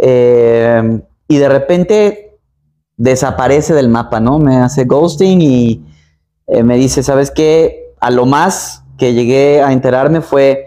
eh, 0.00 1.02
y 1.28 1.36
de 1.36 1.48
repente 1.48 2.38
desaparece 2.96 3.74
del 3.74 3.88
mapa, 3.88 4.20
¿no? 4.20 4.38
Me 4.38 4.56
hace 4.58 4.84
ghosting 4.84 5.40
y 5.42 5.84
eh, 6.46 6.62
me 6.62 6.76
dice, 6.76 7.02
¿sabes 7.02 7.32
qué? 7.32 7.94
A 8.00 8.10
lo 8.10 8.24
más 8.24 8.84
que 8.98 9.14
llegué 9.14 9.60
a 9.62 9.72
enterarme 9.72 10.20
fue, 10.20 10.66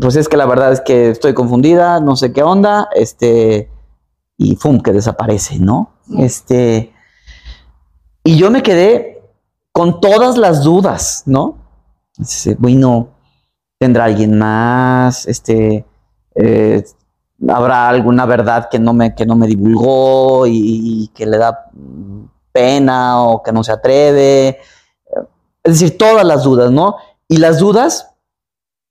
pues 0.00 0.16
es 0.16 0.28
que 0.28 0.38
la 0.38 0.46
verdad 0.46 0.72
es 0.72 0.80
que 0.80 1.10
estoy 1.10 1.34
confundida, 1.34 2.00
no 2.00 2.16
sé 2.16 2.32
qué 2.32 2.42
onda, 2.42 2.88
este, 2.94 3.70
y 4.38 4.56
¡fum! 4.56 4.80
que 4.80 4.92
desaparece, 4.92 5.58
¿no? 5.58 5.90
Sí. 6.06 6.22
Este, 6.22 6.92
y 8.24 8.38
yo 8.38 8.50
me 8.50 8.62
quedé 8.62 9.22
con 9.72 10.00
todas 10.00 10.38
las 10.38 10.62
dudas, 10.62 11.24
¿no? 11.26 11.58
Dice, 12.16 12.56
bueno, 12.58 13.17
tendrá 13.78 14.04
alguien 14.04 14.36
más, 14.36 15.26
este, 15.26 15.84
eh, 16.34 16.84
habrá 17.48 17.88
alguna 17.88 18.26
verdad 18.26 18.68
que 18.70 18.78
no 18.78 18.92
me, 18.92 19.14
que 19.14 19.24
no 19.24 19.36
me 19.36 19.46
divulgó 19.46 20.46
y, 20.46 20.52
y 21.04 21.08
que 21.08 21.26
le 21.26 21.38
da 21.38 21.70
pena 22.52 23.22
o 23.22 23.42
que 23.42 23.52
no 23.52 23.62
se 23.62 23.72
atreve. 23.72 24.58
Es 25.62 25.80
decir, 25.80 25.96
todas 25.96 26.24
las 26.24 26.42
dudas, 26.42 26.70
¿no? 26.72 26.96
Y 27.28 27.36
las 27.36 27.58
dudas 27.58 28.10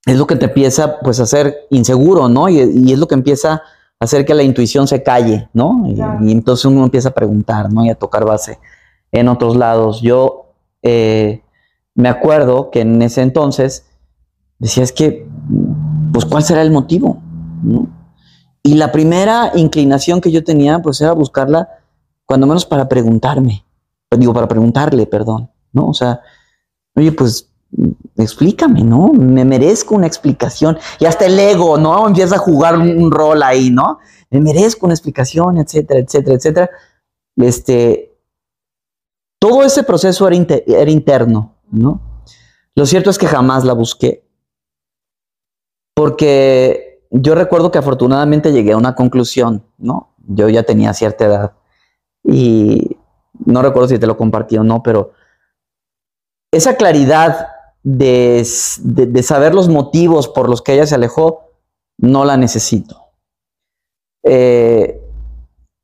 es 0.05 0.17
lo 0.17 0.25
que 0.25 0.35
te 0.37 0.45
empieza 0.45 0.99
pues 0.99 1.19
a 1.19 1.23
hacer 1.23 1.67
inseguro, 1.69 2.29
¿no? 2.29 2.47
Y, 2.47 2.59
y 2.61 2.93
es 2.93 2.99
lo 2.99 3.07
que 3.07 3.15
empieza 3.15 3.53
a 3.53 3.61
hacer 3.99 4.25
que 4.25 4.33
la 4.33 4.43
intuición 4.43 4.87
se 4.87 5.03
calle, 5.03 5.49
¿no? 5.53 5.83
Y, 5.87 5.95
Claro. 5.95 6.19
y 6.25 6.31
entonces 6.31 6.63
uno 6.65 6.83
empieza 6.85 7.09
a 7.09 7.13
preguntar, 7.13 7.71
¿no? 7.73 7.83
Y 7.83 7.89
a 7.89 7.95
tocar 7.95 8.23
base 8.23 8.57
en 9.11 9.27
otros 9.27 9.57
lados. 9.57 10.01
Yo 10.01 10.53
eh, 10.81 11.41
me 11.95 12.07
acuerdo 12.07 12.69
que 12.71 12.81
en 12.81 13.01
ese 13.01 13.21
entonces 13.21 13.85
decía, 14.59 14.83
es 14.83 14.91
que, 14.91 15.27
pues, 16.11 16.25
¿cuál 16.25 16.43
será 16.43 16.61
el 16.61 16.71
motivo? 16.71 17.21
Y 18.63 18.75
la 18.75 18.91
primera 18.91 19.51
inclinación 19.55 20.21
que 20.21 20.31
yo 20.31 20.43
tenía, 20.43 20.79
pues, 20.79 20.99
era 21.01 21.13
buscarla, 21.13 21.69
cuando 22.25 22.47
menos 22.47 22.65
para 22.65 22.89
preguntarme, 22.89 23.65
digo, 24.17 24.33
para 24.33 24.47
preguntarle, 24.47 25.05
perdón, 25.07 25.49
¿no? 25.71 25.87
O 25.87 25.93
sea, 25.93 26.21
oye, 26.95 27.11
pues, 27.11 27.49
explícame, 28.17 28.83
¿no? 28.83 29.11
Me 29.13 29.45
merezco 29.45 29.95
una 29.95 30.07
explicación. 30.07 30.77
Y 30.99 31.05
hasta 31.05 31.25
el 31.25 31.37
ego, 31.39 31.77
¿no? 31.77 32.07
Empieza 32.07 32.35
a 32.35 32.39
jugar 32.39 32.77
un, 32.77 33.11
rol 33.11 33.43
ahí, 33.43 33.69
¿no? 33.69 33.99
Me 34.29 34.41
merezco 34.41 34.85
una 34.85 34.93
explicación, 34.95 35.57
etcétera, 35.57 35.99
etcétera, 35.99 36.35
etcétera. 36.35 36.69
Este, 37.37 38.17
todo 39.39 39.63
ese 39.63 39.83
proceso 39.83 40.27
era, 40.27 40.35
inte- 40.35 40.63
era 40.67 40.89
interno, 40.89 41.55
¿no? 41.71 42.01
Lo 42.75 42.85
cierto 42.85 43.09
es 43.09 43.17
que 43.17 43.27
jamás 43.27 43.63
la 43.63 43.73
busqué. 43.73 44.26
Porque 45.97 47.01
yo 47.09 47.33
recuerdo 47.33 47.71
que 47.71 47.79
afortunadamente 47.79 48.51
llegué 48.51 48.73
a 48.73 48.77
una 48.77 48.93
conclusión, 48.93 49.63
¿no? 49.79 50.13
Yo 50.27 50.47
ya 50.47 50.61
tenía 50.61 50.93
cierta 50.93 51.25
edad 51.25 51.51
y 52.23 52.97
no 53.43 53.63
recuerdo 53.63 53.87
si 53.89 53.97
te 53.97 54.05
lo 54.05 54.15
compartí 54.15 54.59
o 54.59 54.63
no, 54.63 54.83
pero 54.83 55.13
esa 56.51 56.75
claridad 56.75 57.47
de, 57.81 58.45
de- 58.83 59.07
de 59.07 59.23
saber 59.23 59.55
los 59.55 59.69
motivos 59.69 60.27
por 60.27 60.49
los 60.49 60.61
que 60.61 60.73
ella 60.73 60.85
se 60.85 60.93
alejó, 60.93 61.49
no 61.97 62.25
la 62.25 62.37
necesito. 62.37 63.01
Eh, 64.23 65.01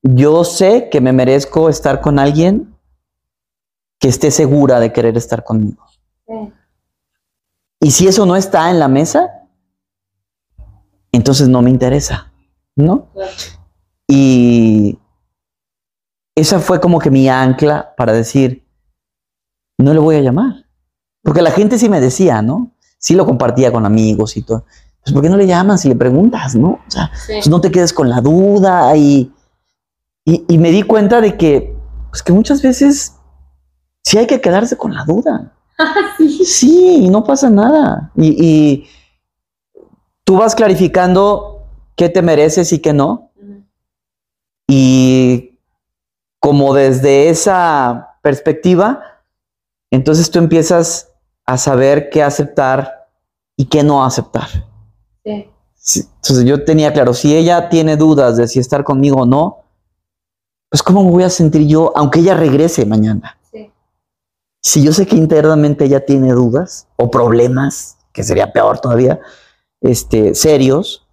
yo 0.04 0.44
sé 0.44 0.90
que 0.92 1.02
me 1.02 1.12
merezco 1.12 1.70
estar 1.70 2.02
con 2.02 2.20
alguien 2.20 2.76
que 4.00 4.10
esté 4.10 4.30
segura 4.30 4.80
de 4.80 4.94
querer 4.94 5.18
estar 5.18 5.44
conmigo. 5.44 5.84
Sí. 6.28 6.54
Y 7.82 7.92
si 7.92 8.08
eso 8.08 8.28
no 8.28 8.36
está 8.36 8.70
en 8.70 8.78
la 8.78 8.88
mesa, 8.88 9.40
entonces 11.18 11.48
no 11.50 11.62
me 11.62 11.70
interesa, 11.70 12.32
¿no? 12.76 13.08
Claro. 13.14 13.32
Y 14.08 14.98
esa 16.36 16.60
fue 16.60 16.80
como 16.80 17.00
que 17.00 17.10
mi 17.12 17.30
ancla 17.30 17.94
para 17.96 18.14
decir, 18.14 18.66
no 19.78 19.94
le 19.94 20.00
voy 20.00 20.16
a 20.16 20.22
llamar. 20.22 20.66
Porque 21.24 21.42
la 21.42 21.52
gente 21.52 21.78
sí 21.78 21.88
me 21.90 22.02
decía, 22.02 22.42
¿no? 22.42 22.72
Sí 22.98 23.16
lo 23.16 23.26
compartía 23.26 23.72
con 23.72 23.86
amigos 23.86 24.36
y 24.38 24.42
todo. 24.42 24.66
Pues 25.04 25.14
¿por 25.14 25.22
qué 25.22 25.30
no 25.30 25.38
le 25.38 25.48
llamas 25.48 25.82
si 25.82 25.90
le 25.90 25.96
preguntas, 25.96 26.56
no? 26.56 26.80
O 26.88 26.92
sea, 26.92 27.12
Sí. 27.16 27.34
pues 27.34 27.50
no 27.50 27.62
te 27.62 27.72
quedes 27.72 27.94
con 27.94 28.10
la 28.10 28.22
duda 28.22 28.96
y, 28.96 29.32
y, 30.26 30.46
y 30.48 30.58
me 30.58 30.72
di 30.72 30.84
cuenta 30.84 31.22
de 31.22 31.38
que, 31.38 31.76
pues 32.10 32.24
que 32.24 32.34
muchas 32.34 32.62
veces 32.62 33.16
sí 34.04 34.18
hay 34.18 34.28
que 34.28 34.42
quedarse 34.42 34.78
con 34.78 34.94
la 34.94 35.04
duda. 35.06 35.54
sí. 36.18 36.46
Sí, 36.46 37.10
no 37.10 37.24
pasa 37.24 37.50
nada. 37.50 38.12
Y, 38.16 38.28
y 38.46 38.88
tú 40.34 40.40
vas 40.40 40.56
clarificando 40.56 41.62
qué 41.96 42.10
te 42.10 42.24
mereces 42.24 42.74
y 42.74 42.80
qué 42.80 42.92
no. 42.92 43.30
Y 44.68 45.60
como 46.40 46.74
desde 46.74 47.30
esa 47.30 48.18
perspectiva, 48.24 49.22
entonces 49.92 50.32
tú 50.32 50.40
empiezas 50.40 51.12
a 51.46 51.60
saber 51.60 52.10
qué 52.10 52.24
aceptar 52.24 53.10
y 53.56 53.66
qué 53.66 53.84
no 53.84 54.04
aceptar. 54.04 54.48
Sí. 55.24 55.52
Sí, 55.76 56.00
Entonces 56.16 56.46
yo 56.46 56.64
tenía 56.64 56.92
claro, 56.94 57.14
si 57.14 57.36
ella 57.36 57.70
tiene 57.70 57.96
dudas 57.96 58.36
de 58.36 58.48
si 58.48 58.58
estar 58.58 58.84
conmigo 58.84 59.18
o 59.18 59.26
no, 59.28 59.60
pues 60.72 60.82
cómo 60.82 61.04
me 61.04 61.12
voy 61.12 61.24
a 61.26 61.30
sentir 61.30 61.68
yo, 61.68 61.94
aunque 61.96 62.22
ella 62.22 62.34
regrese 62.34 62.88
mañana. 62.88 63.38
Sí. 63.52 63.72
Si 64.64 64.84
yo 64.84 64.94
sé 64.94 65.06
que 65.06 65.16
internamente 65.16 65.86
ella 65.86 66.04
tiene 66.04 66.32
dudas 66.32 66.88
o 66.96 67.12
problemas, 67.12 68.00
que 68.12 68.24
sería 68.24 68.52
peor 68.52 68.80
todavía, 68.80 69.20
este, 69.84 70.34
serios, 70.34 71.08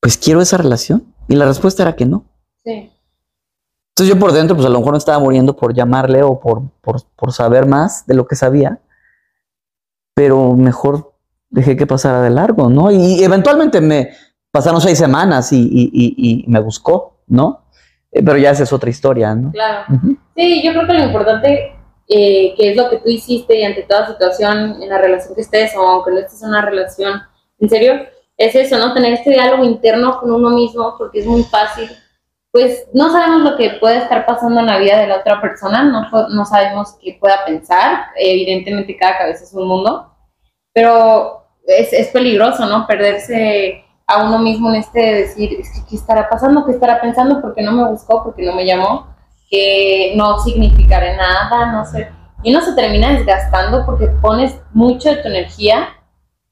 pues 0.00 0.16
quiero 0.18 0.40
esa 0.40 0.56
relación. 0.56 1.14
Y 1.28 1.36
la 1.36 1.46
respuesta 1.46 1.82
era 1.84 1.94
que 1.94 2.06
no. 2.06 2.24
Sí. 2.64 2.90
Entonces 3.94 4.14
yo 4.14 4.18
por 4.18 4.32
dentro, 4.32 4.56
pues 4.56 4.66
a 4.66 4.70
lo 4.70 4.78
mejor 4.78 4.92
me 4.92 4.98
estaba 4.98 5.18
muriendo 5.18 5.54
por 5.54 5.74
llamarle 5.74 6.22
o 6.22 6.40
por, 6.40 6.62
por, 6.80 7.02
por 7.16 7.32
saber 7.32 7.66
más 7.66 8.06
de 8.06 8.14
lo 8.14 8.26
que 8.26 8.34
sabía, 8.34 8.80
pero 10.14 10.54
mejor 10.54 11.12
dejé 11.50 11.76
que 11.76 11.86
pasara 11.86 12.22
de 12.22 12.30
largo, 12.30 12.70
¿no? 12.70 12.90
Y 12.90 13.22
eventualmente 13.22 13.80
me 13.80 14.10
pasaron 14.50 14.80
seis 14.80 14.98
semanas 14.98 15.52
y, 15.52 15.60
y- 15.60 15.90
y- 16.16 16.44
me 16.48 16.60
buscó, 16.60 17.18
¿no? 17.26 17.64
Eh, 18.10 18.22
Pero 18.24 18.38
ya 18.38 18.50
esa 18.50 18.62
es 18.62 18.72
otra 18.72 18.90
historia, 18.90 19.34
¿no? 19.34 19.52
Claro. 19.52 19.84
Sí, 20.36 20.62
yo 20.64 20.72
creo 20.72 20.86
que 20.86 20.94
lo 20.94 21.04
importante, 21.04 21.72
eh, 22.12 22.54
que 22.56 22.70
es 22.70 22.76
lo 22.76 22.90
que 22.90 22.96
tú 22.96 23.08
hiciste 23.08 23.56
y 23.56 23.62
ante 23.62 23.82
toda 23.82 24.08
situación 24.08 24.82
en 24.82 24.88
la 24.88 24.98
relación 24.98 25.32
que 25.32 25.42
estés 25.42 25.76
o 25.76 25.80
aunque 25.80 26.10
no 26.10 26.18
estés 26.18 26.42
en 26.42 26.48
una 26.48 26.62
relación 26.62 27.22
en 27.60 27.68
serio, 27.68 27.94
es 28.36 28.54
eso, 28.56 28.78
¿no? 28.78 28.92
Tener 28.92 29.12
este 29.12 29.30
diálogo 29.30 29.64
interno 29.64 30.18
con 30.18 30.32
uno 30.32 30.50
mismo 30.50 30.96
porque 30.98 31.20
es 31.20 31.26
muy 31.26 31.44
fácil. 31.44 31.88
Pues 32.50 32.88
no 32.92 33.12
sabemos 33.12 33.42
lo 33.42 33.56
que 33.56 33.78
puede 33.78 33.98
estar 33.98 34.26
pasando 34.26 34.58
en 34.58 34.66
la 34.66 34.78
vida 34.78 34.98
de 34.98 35.06
la 35.06 35.18
otra 35.18 35.40
persona, 35.40 35.84
no, 35.84 36.28
no 36.30 36.44
sabemos 36.44 36.96
qué 37.00 37.16
pueda 37.20 37.44
pensar, 37.44 38.06
evidentemente 38.16 38.96
cada 38.96 39.18
cabeza 39.18 39.44
es 39.44 39.54
un 39.54 39.68
mundo, 39.68 40.12
pero 40.74 41.46
es, 41.64 41.92
es 41.92 42.08
peligroso, 42.08 42.66
¿no? 42.66 42.88
Perderse 42.88 43.84
a 44.04 44.24
uno 44.24 44.40
mismo 44.40 44.70
en 44.70 44.80
este 44.80 45.14
decir, 45.14 45.60
es 45.60 45.70
que, 45.70 45.86
¿qué 45.88 45.94
estará 45.94 46.28
pasando? 46.28 46.66
¿Qué 46.66 46.72
estará 46.72 47.00
pensando? 47.00 47.40
¿Por 47.40 47.54
qué 47.54 47.62
no 47.62 47.70
me 47.70 47.88
buscó? 47.88 48.24
¿Por 48.24 48.34
qué 48.34 48.42
no 48.42 48.52
me 48.52 48.66
llamó? 48.66 49.06
Que 49.50 50.14
no 50.16 50.38
significará 50.38 51.16
nada, 51.16 51.72
no 51.72 51.84
sé. 51.84 52.08
Y 52.42 52.54
uno 52.54 52.62
se 52.62 52.74
termina 52.74 53.12
desgastando 53.12 53.84
porque 53.84 54.06
pones 54.22 54.58
mucho 54.72 55.10
de 55.10 55.16
tu 55.16 55.28
energía 55.28 55.88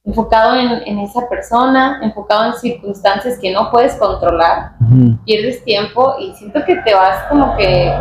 enfocado 0.04 0.56
en, 0.56 0.70
en 0.86 0.98
esa 1.00 1.28
persona, 1.28 2.00
enfocado 2.02 2.46
en 2.46 2.54
circunstancias 2.54 3.38
que 3.38 3.52
no 3.52 3.70
puedes 3.70 3.94
controlar, 3.96 4.72
pierdes 5.24 5.62
tiempo 5.64 6.14
y 6.18 6.34
siento 6.34 6.64
que 6.64 6.76
te 6.76 6.94
vas 6.94 7.24
como 7.28 7.54
que, 7.56 7.92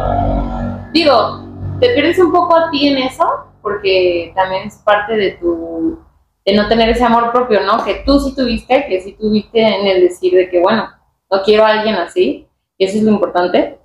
digo, 0.93 1.43
te 1.79 1.89
pierdes 1.89 2.17
un 2.19 2.31
poco 2.31 2.55
a 2.55 2.69
ti 2.71 2.87
en 2.87 2.97
eso 2.99 3.47
porque 3.61 4.31
también 4.35 4.67
es 4.67 4.77
parte 4.77 5.15
de 5.17 5.31
tu, 5.31 5.99
de 6.45 6.55
no 6.55 6.69
tener 6.69 6.87
ese 6.87 7.03
amor 7.03 7.31
propio, 7.33 7.59
¿no? 7.61 7.83
Que 7.83 8.03
tú 8.05 8.21
sí 8.21 8.33
tuviste, 8.33 8.85
que 8.87 9.01
sí 9.01 9.17
tuviste 9.19 9.59
en 9.59 9.85
el 9.85 10.01
decir 10.01 10.33
de 10.33 10.49
que, 10.49 10.61
bueno, 10.61 10.89
no 11.29 11.43
quiero 11.43 11.65
a 11.65 11.71
alguien 11.71 11.95
así, 11.95 12.47
y 12.77 12.85
eso 12.85 12.97
es 12.97 13.03
lo 13.03 13.11
importante. 13.11 13.77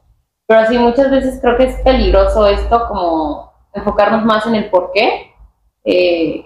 Pero 0.53 0.67
sí, 0.67 0.79
muchas 0.79 1.11
veces 1.11 1.39
creo 1.41 1.57
que 1.57 1.65
es 1.65 1.77
peligroso 1.77 2.47
esto, 2.47 2.87
como 2.87 3.55
enfocarnos 3.73 4.23
más 4.23 4.47
en 4.47 4.57
el 4.57 4.69
por 4.69 4.93
qué 4.93 5.33
eh, 5.83 6.45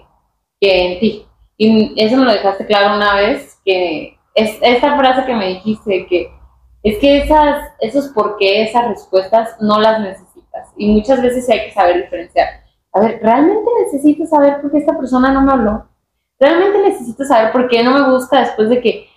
que 0.61 0.93
en 0.93 0.99
ti. 1.01 1.27
Y 1.57 1.93
eso 2.01 2.15
me 2.15 2.23
lo 2.23 2.31
dejaste 2.31 2.65
claro 2.65 2.95
una 2.95 3.15
vez, 3.15 3.59
que 3.65 4.17
es 4.33 4.57
esta 4.61 4.97
frase 4.97 5.25
que 5.25 5.35
me 5.35 5.49
dijiste, 5.49 6.07
que 6.07 6.31
es 6.83 6.99
que 6.99 7.17
esas, 7.17 7.69
esos 7.81 8.07
por 8.13 8.37
qué, 8.37 8.63
esas 8.63 8.87
respuestas 8.87 9.57
no 9.59 9.77
las 9.77 9.99
necesitas. 9.99 10.69
Y 10.77 10.87
muchas 10.87 11.21
veces 11.21 11.49
hay 11.49 11.65
que 11.65 11.73
saber 11.73 12.03
diferenciar. 12.03 12.47
A 12.93 13.01
ver, 13.01 13.19
¿realmente 13.21 13.69
necesito 13.83 14.25
saber 14.25 14.61
por 14.61 14.71
qué 14.71 14.77
esta 14.77 14.97
persona 14.97 15.33
no 15.33 15.41
me 15.41 15.51
habló? 15.51 15.85
¿Realmente 16.39 16.79
necesito 16.79 17.25
saber 17.25 17.51
por 17.51 17.67
qué 17.67 17.83
no 17.83 17.91
me 17.91 18.09
gusta 18.09 18.39
después 18.39 18.69
de 18.69 18.79
que 18.79 19.09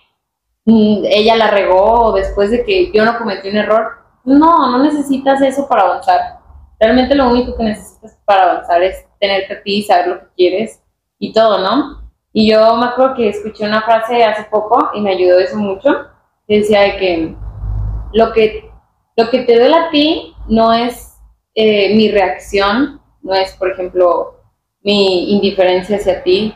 mm, 0.65 1.05
ella 1.05 1.37
la 1.37 1.47
regó 1.47 2.07
o 2.07 2.11
después 2.11 2.51
de 2.51 2.65
que 2.65 2.91
yo 2.91 3.05
no 3.05 3.17
cometí 3.17 3.47
un 3.47 3.55
error? 3.55 4.00
No, 4.23 4.71
no 4.71 4.83
necesitas 4.83 5.41
eso 5.41 5.67
para 5.67 5.83
avanzar. 5.83 6.39
Realmente 6.79 7.15
lo 7.15 7.29
único 7.29 7.55
que 7.55 7.63
necesitas 7.63 8.17
para 8.25 8.43
avanzar 8.43 8.81
es 8.83 9.05
tenerte 9.19 9.53
a 9.53 9.63
ti, 9.63 9.83
saber 9.83 10.07
lo 10.07 10.19
que 10.19 10.27
quieres 10.35 10.81
y 11.19 11.31
todo, 11.31 11.59
¿no? 11.59 12.01
Y 12.33 12.49
yo 12.49 12.75
me 12.77 12.85
acuerdo 12.85 13.15
que 13.15 13.29
escuché 13.29 13.65
una 13.65 13.81
frase 13.81 14.23
hace 14.23 14.43
poco 14.45 14.89
y 14.93 15.01
me 15.01 15.11
ayudó 15.11 15.39
eso 15.39 15.57
mucho, 15.57 16.07
que 16.47 16.59
decía 16.59 16.81
de 16.81 16.97
que 16.97 17.35
lo 18.13 18.31
que, 18.33 18.71
lo 19.17 19.29
que 19.29 19.41
te 19.41 19.59
duele 19.59 19.75
a 19.75 19.89
ti 19.89 20.33
no 20.47 20.73
es 20.73 21.17
eh, 21.55 21.93
mi 21.95 22.09
reacción, 22.09 23.01
no 23.21 23.33
es, 23.33 23.53
por 23.53 23.71
ejemplo, 23.71 24.39
mi 24.81 25.33
indiferencia 25.33 25.97
hacia 25.97 26.23
ti, 26.23 26.53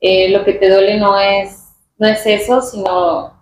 eh, 0.00 0.30
lo 0.30 0.44
que 0.44 0.54
te 0.54 0.70
duele 0.70 0.98
no 0.98 1.18
es, 1.18 1.72
no 1.96 2.08
es 2.08 2.26
eso, 2.26 2.60
sino 2.60 3.32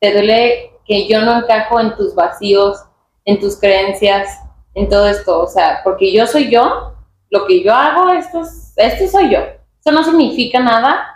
te 0.00 0.12
duele 0.12 0.72
que 0.86 1.06
yo 1.08 1.22
no 1.22 1.38
encajo 1.38 1.80
en 1.80 1.94
tus 1.96 2.14
vacíos, 2.14 2.78
en 3.24 3.40
tus 3.40 3.58
creencias, 3.58 4.40
en 4.74 4.88
todo 4.88 5.06
esto, 5.08 5.40
o 5.42 5.46
sea, 5.46 5.80
porque 5.84 6.12
yo 6.12 6.26
soy 6.26 6.50
yo, 6.50 6.92
lo 7.30 7.46
que 7.46 7.62
yo 7.62 7.74
hago, 7.74 8.10
esto, 8.12 8.42
es- 8.42 8.72
esto 8.76 9.08
soy 9.08 9.30
yo. 9.30 9.40
Eso 9.80 9.92
no 9.92 10.04
significa 10.04 10.60
nada 10.60 11.06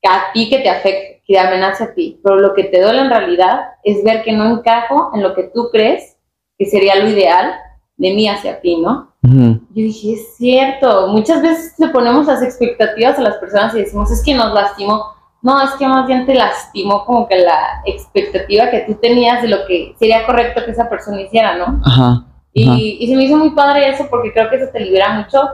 que 0.00 0.08
a 0.08 0.32
ti 0.32 0.48
que 0.48 0.58
te 0.60 0.70
afecte, 0.70 1.22
que 1.26 1.34
te 1.34 1.38
amenace 1.40 1.84
a 1.84 1.94
ti, 1.94 2.20
pero 2.22 2.36
lo 2.36 2.54
que 2.54 2.64
te 2.64 2.80
duele 2.80 3.00
en 3.02 3.10
realidad 3.10 3.60
es 3.84 4.02
ver 4.04 4.22
que 4.22 4.32
no 4.32 4.46
encajo 4.46 5.10
en 5.14 5.22
lo 5.22 5.34
que 5.34 5.44
tú 5.44 5.68
crees 5.70 6.16
que 6.58 6.66
sería 6.66 6.94
lo 6.96 7.08
ideal 7.08 7.54
de 7.96 8.14
mí 8.14 8.28
hacia 8.28 8.60
ti, 8.60 8.76
¿no? 8.76 9.12
Ujú. 9.24 9.60
Yo 9.70 9.82
dije, 9.82 10.12
es 10.14 10.36
cierto, 10.36 11.08
muchas 11.08 11.42
veces 11.42 11.74
le 11.78 11.88
ponemos 11.88 12.26
las 12.26 12.42
expectativas 12.42 13.18
a 13.18 13.22
las 13.22 13.36
personas 13.38 13.74
y 13.74 13.80
decimos, 13.80 14.10
es 14.10 14.22
que 14.24 14.34
nos 14.34 14.54
lastimó. 14.54 15.04
No, 15.40 15.62
es 15.62 15.70
que 15.72 15.86
más 15.86 16.06
bien 16.06 16.26
te 16.26 16.34
lastimó 16.34 17.04
como 17.04 17.28
que 17.28 17.38
la 17.38 17.82
expectativa 17.86 18.70
que 18.70 18.80
tú 18.80 18.94
tenías 18.94 19.40
de 19.42 19.48
lo 19.48 19.66
que 19.66 19.94
sería 19.98 20.26
correcto 20.26 20.64
que 20.64 20.72
esa 20.72 20.88
persona 20.88 21.20
hiciera, 21.20 21.56
¿no? 21.56 21.80
Ajá. 21.84 22.24
Y, 22.52 22.98
y 23.00 23.06
se 23.08 23.16
me 23.16 23.24
hizo 23.24 23.36
muy 23.36 23.50
padre 23.50 23.88
eso 23.88 24.06
porque 24.10 24.32
creo 24.32 24.50
que 24.50 24.56
eso 24.56 24.72
te 24.72 24.80
libera 24.80 25.10
mucho 25.10 25.48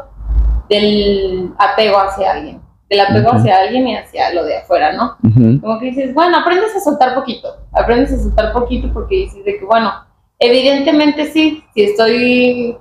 del 0.69 1.53
apego 1.59 1.99
hacia 1.99 2.33
alguien, 2.33 2.61
del 2.89 3.01
apego 3.01 3.33
hacia 3.33 3.59
alguien 3.59 3.89
y 3.89 3.97
hacia 3.97 4.33
lo 4.33 4.45
de 4.45 4.59
afuera, 4.59 4.93
¿no? 4.93 5.17
Como 5.61 5.79
que 5.79 5.87
dices, 5.87 6.15
bueno, 6.15 6.39
aprendes 6.39 6.75
a 6.75 6.81
soltar 6.81 7.15
poquito, 7.15 7.57
aprendes 7.73 8.13
a 8.13 8.23
soltar 8.23 8.53
poquito 8.53 8.91
porque 8.93 9.17
dices 9.17 9.45
de 9.45 9.59
que, 9.59 9.65
bueno, 9.65 9.93
evidentemente 10.39 11.27
sí, 11.27 11.65
si 11.75 11.83
estoy 11.83 12.77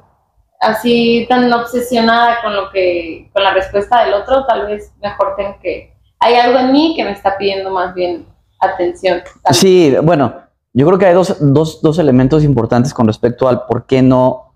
así 0.60 1.26
tan 1.28 1.52
obsesionada 1.52 2.42
con 2.42 2.56
lo 2.56 2.70
que, 2.72 3.30
con 3.34 3.44
la 3.44 3.54
respuesta 3.54 4.06
del 4.06 4.14
otro, 4.14 4.46
tal 4.46 4.68
vez 4.68 4.94
mejor 5.02 5.36
tengo 5.36 5.58
que, 5.62 5.93
hay 6.24 6.36
algo 6.36 6.60
en 6.60 6.72
mí 6.72 6.94
que 6.96 7.04
me 7.04 7.12
está 7.12 7.38
pidiendo 7.38 7.70
más 7.70 7.94
bien 7.94 8.26
atención. 8.60 9.22
Sí, 9.52 9.94
bueno, 10.02 10.34
yo 10.72 10.88
creo 10.88 10.98
que 10.98 11.06
hay 11.08 11.14
dos, 11.14 11.36
dos, 11.40 11.82
dos 11.82 12.00
elementos 12.00 12.44
importantes 12.44 12.94
con 12.94 13.08
respecto 13.08 13.48
al 13.48 13.66
por 13.66 13.86
qué 13.86 14.02
no 14.02 14.54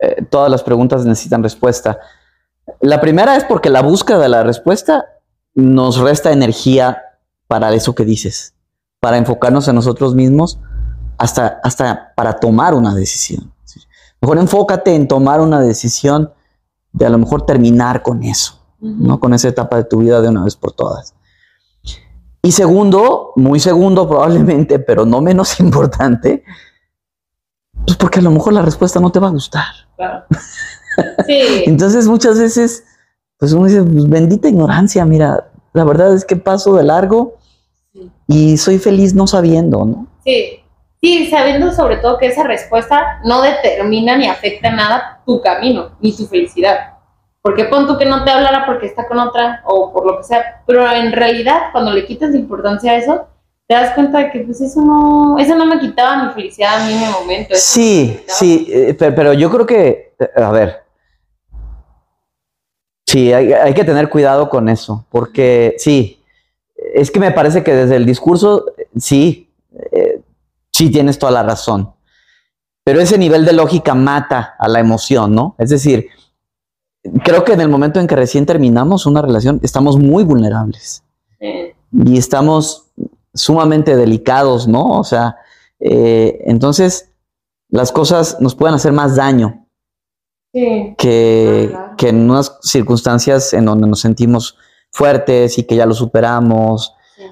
eh, 0.00 0.24
todas 0.28 0.50
las 0.50 0.62
preguntas 0.62 1.04
necesitan 1.04 1.42
respuesta. 1.42 1.98
La 2.80 3.00
primera 3.00 3.36
es 3.36 3.44
porque 3.44 3.70
la 3.70 3.82
búsqueda 3.82 4.18
de 4.18 4.28
la 4.28 4.42
respuesta 4.42 5.06
nos 5.54 5.98
resta 5.98 6.32
energía 6.32 7.02
para 7.46 7.72
eso 7.72 7.94
que 7.94 8.04
dices, 8.04 8.54
para 9.00 9.16
enfocarnos 9.16 9.66
en 9.68 9.74
nosotros 9.76 10.14
mismos, 10.14 10.58
hasta, 11.16 11.60
hasta 11.64 12.12
para 12.14 12.34
tomar 12.34 12.74
una 12.74 12.94
decisión. 12.94 13.52
Mejor 14.20 14.38
enfócate 14.38 14.94
en 14.94 15.08
tomar 15.08 15.40
una 15.40 15.60
decisión 15.60 16.32
de 16.92 17.06
a 17.06 17.10
lo 17.10 17.18
mejor 17.18 17.46
terminar 17.46 18.02
con 18.02 18.22
eso. 18.22 18.57
¿No? 18.80 19.18
Con 19.20 19.34
esa 19.34 19.48
etapa 19.48 19.76
de 19.76 19.84
tu 19.84 19.98
vida 19.98 20.20
de 20.20 20.28
una 20.28 20.44
vez 20.44 20.56
por 20.56 20.72
todas. 20.72 21.14
Y 22.42 22.52
segundo, 22.52 23.32
muy 23.36 23.60
segundo 23.60 24.08
probablemente, 24.08 24.78
pero 24.78 25.04
no 25.04 25.20
menos 25.20 25.60
importante, 25.60 26.44
pues 27.84 27.96
porque 27.96 28.20
a 28.20 28.22
lo 28.22 28.30
mejor 28.30 28.52
la 28.52 28.62
respuesta 28.62 29.00
no 29.00 29.10
te 29.10 29.18
va 29.18 29.28
a 29.28 29.32
gustar. 29.32 29.66
Claro. 29.96 30.24
Sí, 31.28 31.62
Entonces 31.66 32.08
muchas 32.08 32.40
veces, 32.40 32.82
pues 33.38 33.52
uno 33.52 33.66
dice, 33.66 33.84
pues 33.84 34.08
bendita 34.08 34.48
ignorancia, 34.48 35.04
mira, 35.04 35.48
la 35.72 35.84
verdad 35.84 36.12
es 36.12 36.24
que 36.24 36.34
paso 36.34 36.74
de 36.74 36.82
largo 36.82 37.36
sí. 37.92 38.10
y 38.26 38.56
soy 38.56 38.80
feliz 38.80 39.14
no 39.14 39.28
sabiendo, 39.28 39.84
¿no? 39.84 40.08
Sí, 40.24 40.58
sí, 41.00 41.30
sabiendo 41.30 41.72
sobre 41.72 41.98
todo 41.98 42.18
que 42.18 42.26
esa 42.26 42.42
respuesta 42.42 43.20
no 43.24 43.42
determina 43.42 44.16
ni 44.16 44.26
afecta 44.26 44.72
nada 44.72 45.22
tu 45.24 45.40
camino 45.40 45.90
ni 46.00 46.16
tu 46.16 46.26
felicidad. 46.26 46.97
Porque 47.42 47.64
pon 47.64 47.86
tú 47.86 47.96
que 47.96 48.04
no 48.04 48.24
te 48.24 48.30
hablara 48.30 48.66
porque 48.66 48.86
está 48.86 49.06
con 49.06 49.18
otra 49.18 49.62
o 49.64 49.92
por 49.92 50.04
lo 50.06 50.18
que 50.18 50.24
sea, 50.24 50.62
pero 50.66 50.90
en 50.92 51.12
realidad 51.12 51.70
cuando 51.72 51.92
le 51.92 52.04
quitas 52.04 52.34
importancia 52.34 52.92
a 52.92 52.96
eso, 52.96 53.26
te 53.66 53.74
das 53.74 53.94
cuenta 53.94 54.18
de 54.18 54.30
que 54.30 54.40
pues 54.40 54.60
eso 54.60 54.80
no, 54.82 55.38
eso 55.38 55.54
no 55.54 55.64
me 55.66 55.78
quitaba 55.78 56.24
mi 56.24 56.32
felicidad 56.32 56.80
a 56.82 56.86
mí 56.86 56.92
en 56.94 57.02
el 57.04 57.10
momento. 57.10 57.54
Sí, 57.54 58.20
sí, 58.26 58.66
eh, 58.70 58.94
pe- 58.94 59.12
pero 59.12 59.32
yo 59.34 59.50
creo 59.50 59.66
que, 59.66 60.14
eh, 60.18 60.30
a 60.42 60.50
ver, 60.50 60.82
sí, 63.06 63.32
hay, 63.32 63.52
hay 63.52 63.74
que 63.74 63.84
tener 63.84 64.08
cuidado 64.08 64.48
con 64.48 64.68
eso, 64.68 65.06
porque 65.10 65.74
sí, 65.78 66.22
es 66.94 67.10
que 67.10 67.20
me 67.20 67.30
parece 67.32 67.62
que 67.62 67.74
desde 67.74 67.96
el 67.96 68.06
discurso, 68.06 68.66
eh, 68.76 68.88
sí, 68.98 69.50
eh, 69.92 70.20
sí 70.72 70.90
tienes 70.90 71.18
toda 71.18 71.32
la 71.32 71.42
razón. 71.42 71.92
pero 72.84 73.00
ese 73.02 73.18
nivel 73.18 73.44
de 73.44 73.52
lógica 73.52 73.94
mata 73.94 74.56
a 74.58 74.66
la 74.66 74.80
emoción, 74.80 75.34
¿no? 75.34 75.54
Es 75.58 75.68
decir, 75.68 76.08
creo 77.24 77.44
que 77.44 77.52
en 77.52 77.60
el 77.60 77.68
momento 77.68 78.00
en 78.00 78.06
que 78.06 78.16
recién 78.16 78.46
terminamos 78.46 79.06
una 79.06 79.22
relación, 79.22 79.60
estamos 79.62 79.96
muy 79.98 80.24
vulnerables 80.24 81.04
y 81.92 82.18
estamos 82.18 82.86
sumamente 83.34 83.96
delicados, 83.96 84.66
¿no? 84.66 84.84
O 84.98 85.04
sea, 85.04 85.36
eh, 85.80 86.40
entonces 86.46 87.10
las 87.70 87.92
cosas 87.92 88.38
nos 88.40 88.54
pueden 88.54 88.74
hacer 88.74 88.92
más 88.92 89.16
daño 89.16 89.66
que, 90.52 91.72
Ah, 91.74 91.94
que 91.96 92.08
en 92.08 92.30
unas 92.30 92.58
circunstancias 92.62 93.52
en 93.52 93.64
donde 93.66 93.86
nos 93.86 94.00
sentimos 94.00 94.56
fuertes 94.90 95.58
y 95.58 95.64
que 95.64 95.76
ya 95.76 95.86
lo 95.86 95.94
superamos. 95.94 96.94
Sí. 97.16 97.22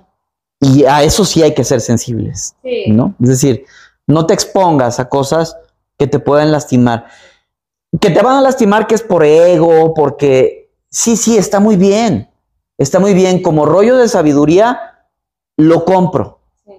Y 0.61 0.85
a 0.85 1.03
eso 1.03 1.25
sí 1.25 1.43
hay 1.43 1.55
que 1.55 1.65
ser 1.65 1.81
sensibles, 1.81 2.55
Sí. 2.63 2.85
¿no? 2.89 3.15
Es 3.21 3.29
decir, 3.29 3.65
no 4.07 4.27
te 4.27 4.35
expongas 4.35 5.01
a 5.01 5.09
cosas 5.09 5.57
que 5.99 6.07
te 6.07 6.19
pueden 6.19 6.53
lastimar. 6.53 7.07
Que 8.01 8.11
te 8.11 8.23
van 8.23 8.37
a 8.37 8.41
lastimar 8.43 8.87
que 8.87 8.95
es 8.95 9.03
por 9.03 9.25
ego, 9.25 9.95
porque 9.95 10.71
sí, 10.89 11.17
sí, 11.17 11.37
está 11.37 11.61
muy 11.61 11.77
bien. 11.77 12.31
Está 12.79 12.99
muy 12.99 13.15
bien. 13.15 13.43
Como 13.43 13.65
rollo 13.65 13.97
de 13.97 14.09
sabiduría, 14.09 14.79
lo 15.57 15.85
compro. 15.85 16.41
Sí. 16.65 16.73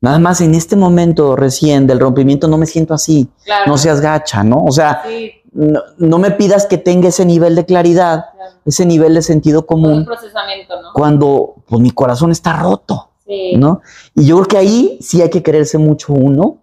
Nada 0.00 0.18
más 0.18 0.40
en 0.40 0.54
este 0.54 0.76
momento 0.76 1.36
recién 1.36 1.86
del 1.86 2.00
rompimiento 2.00 2.48
no 2.48 2.56
me 2.56 2.66
siento 2.66 2.94
así. 2.94 3.28
Claro. 3.44 3.64
No 3.66 3.78
seas 3.78 4.00
gacha, 4.00 4.42
¿no? 4.42 4.64
O 4.64 4.72
sea, 4.72 5.02
Sí, 5.06 5.32
no, 5.52 5.80
no 5.98 6.18
me 6.18 6.30
pidas 6.30 6.66
que 6.66 6.78
tenga 6.78 7.08
ese 7.08 7.24
nivel 7.26 7.54
de 7.56 7.64
claridad, 7.66 8.26
claro. 8.34 8.54
ese 8.64 8.86
nivel 8.86 9.14
de 9.14 9.22
sentido 9.22 9.60
Un 9.60 9.66
común, 9.66 10.04
procesamiento, 10.04 10.80
¿no? 10.80 10.92
cuando 10.94 11.56
pues, 11.66 11.80
mi 11.80 11.90
corazón 11.90 12.30
está 12.32 12.54
roto, 12.54 13.10
Sí. 13.26 13.56
¿no? 13.56 13.82
Y 14.14 14.24
yo 14.26 14.36
creo 14.36 14.46
que 14.48 14.56
ahí 14.56 14.98
sí 15.02 15.20
hay 15.20 15.28
que 15.28 15.42
quererse 15.42 15.76
mucho 15.76 16.14
uno 16.14 16.58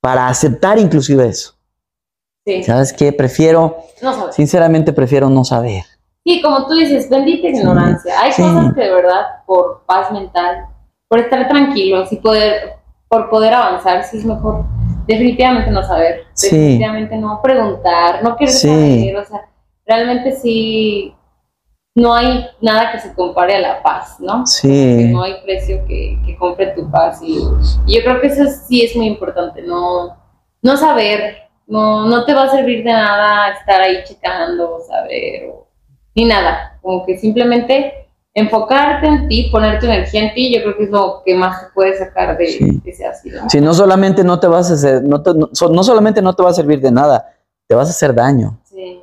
para 0.00 0.28
aceptar 0.28 0.78
inclusive 0.78 1.26
eso. 1.26 1.54
Sí. 2.48 2.62
¿Sabes 2.62 2.92
qué? 2.94 3.12
Prefiero, 3.12 3.76
No 4.00 4.32
sinceramente 4.32 4.94
prefiero 4.94 5.28
no 5.28 5.44
saber. 5.44 5.82
Sí, 6.24 6.40
como 6.40 6.66
tú 6.66 6.74
dices, 6.74 7.08
bendita 7.10 7.48
ignorancia. 7.48 8.14
Hay 8.20 8.32
sí. 8.32 8.40
cosas 8.42 8.72
que 8.74 8.80
de 8.80 8.90
verdad, 8.90 9.22
por 9.46 9.82
paz 9.86 10.10
mental, 10.10 10.66
por 11.08 11.20
estar 11.20 11.46
tranquilos 11.48 12.10
y 12.12 12.16
poder, 12.16 12.76
por 13.08 13.28
poder 13.28 13.52
avanzar, 13.52 14.02
sí 14.04 14.16
es 14.18 14.24
mejor 14.24 14.64
definitivamente 15.06 15.70
no 15.70 15.82
saber, 15.82 16.22
Sí. 16.34 16.48
definitivamente 16.56 17.16
no 17.16 17.40
preguntar, 17.42 18.22
no 18.22 18.36
querer 18.36 18.52
Sí. 18.54 18.68
saber, 18.68 19.16
o 19.16 19.24
sea, 19.24 19.40
realmente 19.86 20.32
sí, 20.32 21.14
no 21.94 22.14
hay 22.14 22.46
nada 22.60 22.92
que 22.92 23.00
se 23.00 23.12
compare 23.14 23.56
a 23.56 23.60
la 23.60 23.82
paz, 23.82 24.16
¿no? 24.20 24.46
Sí, 24.46 25.10
No 25.12 25.22
hay 25.22 25.34
precio 25.44 25.84
que, 25.86 26.18
que 26.24 26.36
compre 26.36 26.68
tu 26.68 26.90
paz 26.90 27.20
y, 27.22 27.38
y 27.86 27.96
yo 27.96 28.02
creo 28.04 28.20
que 28.20 28.26
eso 28.28 28.44
sí 28.66 28.82
es 28.84 28.94
muy 28.96 29.06
importante, 29.06 29.62
no, 29.62 30.16
no 30.62 30.76
saber, 30.76 31.47
no, 31.68 32.06
no 32.06 32.24
te 32.24 32.34
va 32.34 32.44
a 32.44 32.50
servir 32.50 32.78
de 32.82 32.90
nada 32.92 33.50
estar 33.52 33.80
ahí 33.80 34.02
checando, 34.04 34.80
saber, 34.88 35.50
o- 35.52 35.68
ni 36.14 36.24
nada, 36.24 36.78
como 36.82 37.06
que 37.06 37.16
simplemente 37.18 38.08
enfocarte 38.34 39.06
en 39.06 39.28
ti, 39.28 39.48
poner 39.52 39.78
tu 39.78 39.86
energía 39.86 40.24
en 40.28 40.34
ti, 40.34 40.54
yo 40.54 40.62
creo 40.62 40.76
que 40.76 40.84
es 40.84 40.90
lo 40.90 41.22
que 41.24 41.34
más 41.34 41.60
te 41.60 41.72
puede 41.74 41.96
sacar 41.96 42.36
de, 42.36 42.46
Sí. 42.46 42.80
de 42.84 42.90
ese 42.90 43.06
ácido. 43.06 43.42
si 43.48 43.60
no 43.60 43.72
solamente 43.74 44.24
no 44.24 44.38
te 44.40 44.46
vas 44.46 44.70
a 44.70 44.74
hacer, 44.74 45.02
no, 45.02 45.22
te- 45.22 45.34
no- 45.34 45.48
so- 45.52 45.70
no 45.70 45.82
solamente 45.84 46.22
no 46.22 46.34
te 46.34 46.42
va 46.42 46.50
a 46.50 46.54
servir 46.54 46.80
de 46.80 46.90
nada, 46.90 47.32
te 47.66 47.74
vas 47.74 47.88
a 47.88 47.90
hacer 47.90 48.14
daño, 48.14 48.58
Sí, 48.64 49.02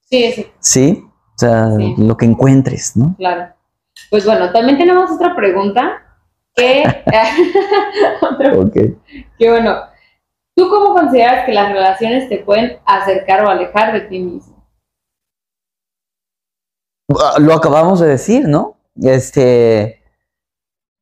sí, 0.00 0.32
sí, 0.32 0.46
¿sí? 0.60 1.04
O 1.04 1.38
sea, 1.38 1.70
Sí. 1.76 1.94
lo 1.98 2.16
que 2.16 2.24
encuentres, 2.26 2.96
¿no? 2.96 3.14
claro. 3.18 3.52
Pues 4.10 4.24
bueno, 4.24 4.50
también 4.52 4.78
tenemos 4.78 5.10
otra 5.10 5.34
pregunta 5.34 6.02
que, 6.54 6.84
otra 8.22 8.52
Ok. 8.58 8.74
Que 9.38 9.50
bueno, 9.50 9.76
¿tú 10.58 10.68
cómo 10.68 10.92
consideras 10.92 11.46
que 11.46 11.52
las 11.52 11.72
relaciones 11.72 12.28
te 12.28 12.38
pueden 12.38 12.78
acercar 12.84 13.44
o 13.44 13.48
alejar 13.48 13.94
de 13.94 14.00
ti 14.02 14.18
mismo? 14.18 14.62
Ah, 17.18 17.36
Lo 17.38 17.54
acabamos 17.54 18.00
de 18.00 18.08
decir, 18.08 18.46
¿no? 18.46 18.76
Este, 19.00 20.02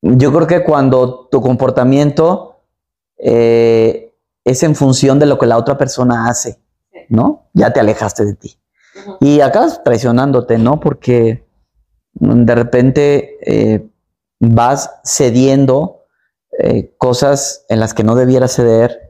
yo 0.03 0.33
creo 0.33 0.47
que 0.47 0.62
cuando 0.62 1.27
tu 1.29 1.40
comportamiento 1.40 2.61
eh, 3.19 4.14
es 4.45 4.62
en 4.62 4.77
función 4.77 5.19
de 5.19 5.27
lo 5.27 5.38
que 5.38 5.47
la 5.47 5.57
otra 5.57 5.77
persona 5.77 6.29
hace. 6.29 6.61
¿no? 7.09 7.49
Ya 7.53 7.73
te 7.73 7.81
alejaste 7.81 8.25
de 8.25 8.35
ti. 8.35 8.59
Y 9.21 9.40
acabas 9.40 9.83
traicionándote, 9.85 10.59
¿no? 10.59 10.81
Porque 10.81 11.47
de 12.14 12.55
repente 12.55 13.38
eh, 13.42 13.87
vas 14.40 14.90
cediendo 15.05 16.07
eh, 16.59 16.95
cosas 16.97 17.64
en 17.69 17.81
las 17.81 17.95
que 17.95 18.05
no 18.05 18.14
debieras 18.14 18.55
ceder. 18.55 19.06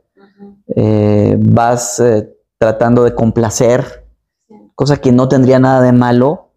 Eh, 0.75 1.37
vas 1.39 2.01
eh, 2.01 2.29
tratando 2.59 3.05
de 3.05 3.15
complacer, 3.15 4.05
cosa 4.75 4.97
que 4.97 5.13
no 5.13 5.29
tendría 5.29 5.59
nada 5.59 5.83
de 5.83 5.93
malo, 5.93 6.51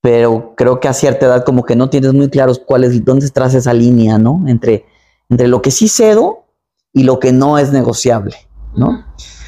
pero 0.00 0.54
creo 0.56 0.80
que 0.80 0.88
a 0.88 0.92
cierta 0.92 1.26
edad 1.26 1.44
como 1.44 1.64
que 1.64 1.76
no 1.76 1.90
tienes 1.90 2.12
muy 2.12 2.28
claros 2.28 2.58
cuál 2.58 2.84
es, 2.84 3.04
dónde 3.04 3.26
estás 3.26 3.54
esa 3.54 3.72
línea, 3.72 4.18
¿no? 4.18 4.42
Entre, 4.46 4.84
entre 5.28 5.48
lo 5.48 5.62
que 5.62 5.70
sí 5.70 5.88
cedo 5.88 6.44
y 6.92 7.04
lo 7.04 7.18
que 7.18 7.32
no 7.32 7.58
es 7.58 7.72
negociable, 7.72 8.36
¿no? 8.76 9.04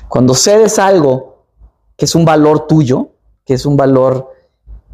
Cuando 0.08 0.34
cedes 0.34 0.78
algo 0.78 1.44
que 1.96 2.04
es 2.04 2.14
un 2.14 2.24
valor 2.24 2.66
tuyo, 2.66 3.10
que 3.44 3.54
es 3.54 3.66
un 3.66 3.76
valor 3.76 4.30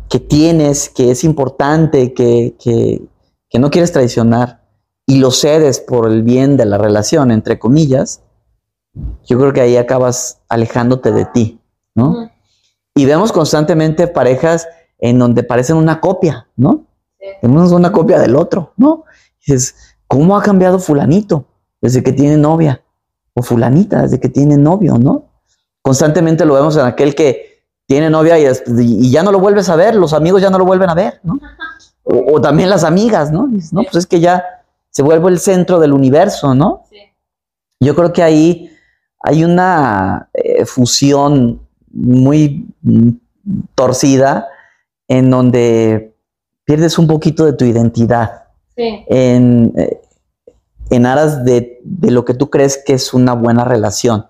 que 0.08 0.20
tienes, 0.20 0.88
que 0.88 1.10
es 1.10 1.24
importante, 1.24 2.12
que, 2.12 2.54
que, 2.58 3.02
que 3.48 3.58
no 3.58 3.70
quieres 3.70 3.92
traicionar, 3.92 4.62
y 5.06 5.18
lo 5.18 5.30
cedes 5.30 5.80
por 5.80 6.10
el 6.10 6.22
bien 6.22 6.56
de 6.56 6.66
la 6.66 6.78
relación, 6.78 7.30
entre 7.30 7.58
comillas, 7.58 8.22
yo 9.24 9.38
creo 9.38 9.52
que 9.52 9.60
ahí 9.60 9.76
acabas 9.76 10.40
alejándote 10.48 11.12
de 11.12 11.24
ti, 11.26 11.60
¿no? 11.94 12.30
Y 12.94 13.06
vemos 13.06 13.32
constantemente 13.32 14.06
parejas 14.06 14.68
en 14.98 15.18
donde 15.18 15.42
parecen 15.42 15.76
una 15.76 16.00
copia, 16.00 16.46
¿no? 16.56 16.84
Sí. 17.18 17.46
Una 17.46 17.92
copia 17.92 18.18
del 18.18 18.36
otro, 18.36 18.72
¿no? 18.76 19.04
Y 19.40 19.52
dices, 19.52 19.96
¿cómo 20.06 20.36
ha 20.36 20.42
cambiado 20.42 20.78
fulanito 20.78 21.46
desde 21.80 22.02
que 22.02 22.12
tiene 22.12 22.36
novia? 22.36 22.82
O 23.34 23.42
fulanita 23.42 24.02
desde 24.02 24.20
que 24.20 24.28
tiene 24.28 24.56
novio, 24.56 24.98
¿no? 24.98 25.24
Constantemente 25.80 26.44
lo 26.44 26.54
vemos 26.54 26.76
en 26.76 26.84
aquel 26.84 27.14
que 27.14 27.64
tiene 27.86 28.10
novia 28.10 28.38
y 28.38 29.10
ya 29.10 29.22
no 29.22 29.32
lo 29.32 29.40
vuelves 29.40 29.68
a 29.68 29.76
ver, 29.76 29.94
los 29.94 30.12
amigos 30.12 30.42
ya 30.42 30.50
no 30.50 30.58
lo 30.58 30.64
vuelven 30.64 30.90
a 30.90 30.94
ver, 30.94 31.20
¿no? 31.22 31.38
O, 32.04 32.34
o 32.34 32.40
también 32.40 32.68
las 32.68 32.82
amigas, 32.82 33.30
¿no? 33.30 33.46
Dices, 33.46 33.72
no, 33.72 33.84
pues 33.84 33.94
es 33.94 34.06
que 34.08 34.18
ya 34.18 34.44
se 34.90 35.04
vuelve 35.04 35.28
el 35.28 35.38
centro 35.38 35.78
del 35.78 35.92
universo, 35.92 36.52
¿no? 36.52 36.82
Sí. 36.90 36.96
Yo 37.78 37.94
creo 37.94 38.12
que 38.12 38.24
ahí 38.24 38.72
hay 39.22 39.44
una 39.44 40.28
eh, 40.34 40.64
fusión 40.64 41.60
muy 41.92 42.66
torcida 43.74 44.48
en 45.08 45.30
donde 45.30 46.14
pierdes 46.64 46.98
un 46.98 47.06
poquito 47.06 47.44
de 47.44 47.52
tu 47.52 47.64
identidad 47.64 48.38
Sí. 48.74 49.04
en, 49.08 49.72
eh, 49.76 50.00
en 50.88 51.04
aras 51.06 51.44
de, 51.44 51.78
de 51.84 52.10
lo 52.10 52.24
que 52.24 52.32
tú 52.32 52.48
crees 52.48 52.82
que 52.84 52.94
es 52.94 53.12
una 53.12 53.34
buena 53.34 53.64
relación. 53.64 54.26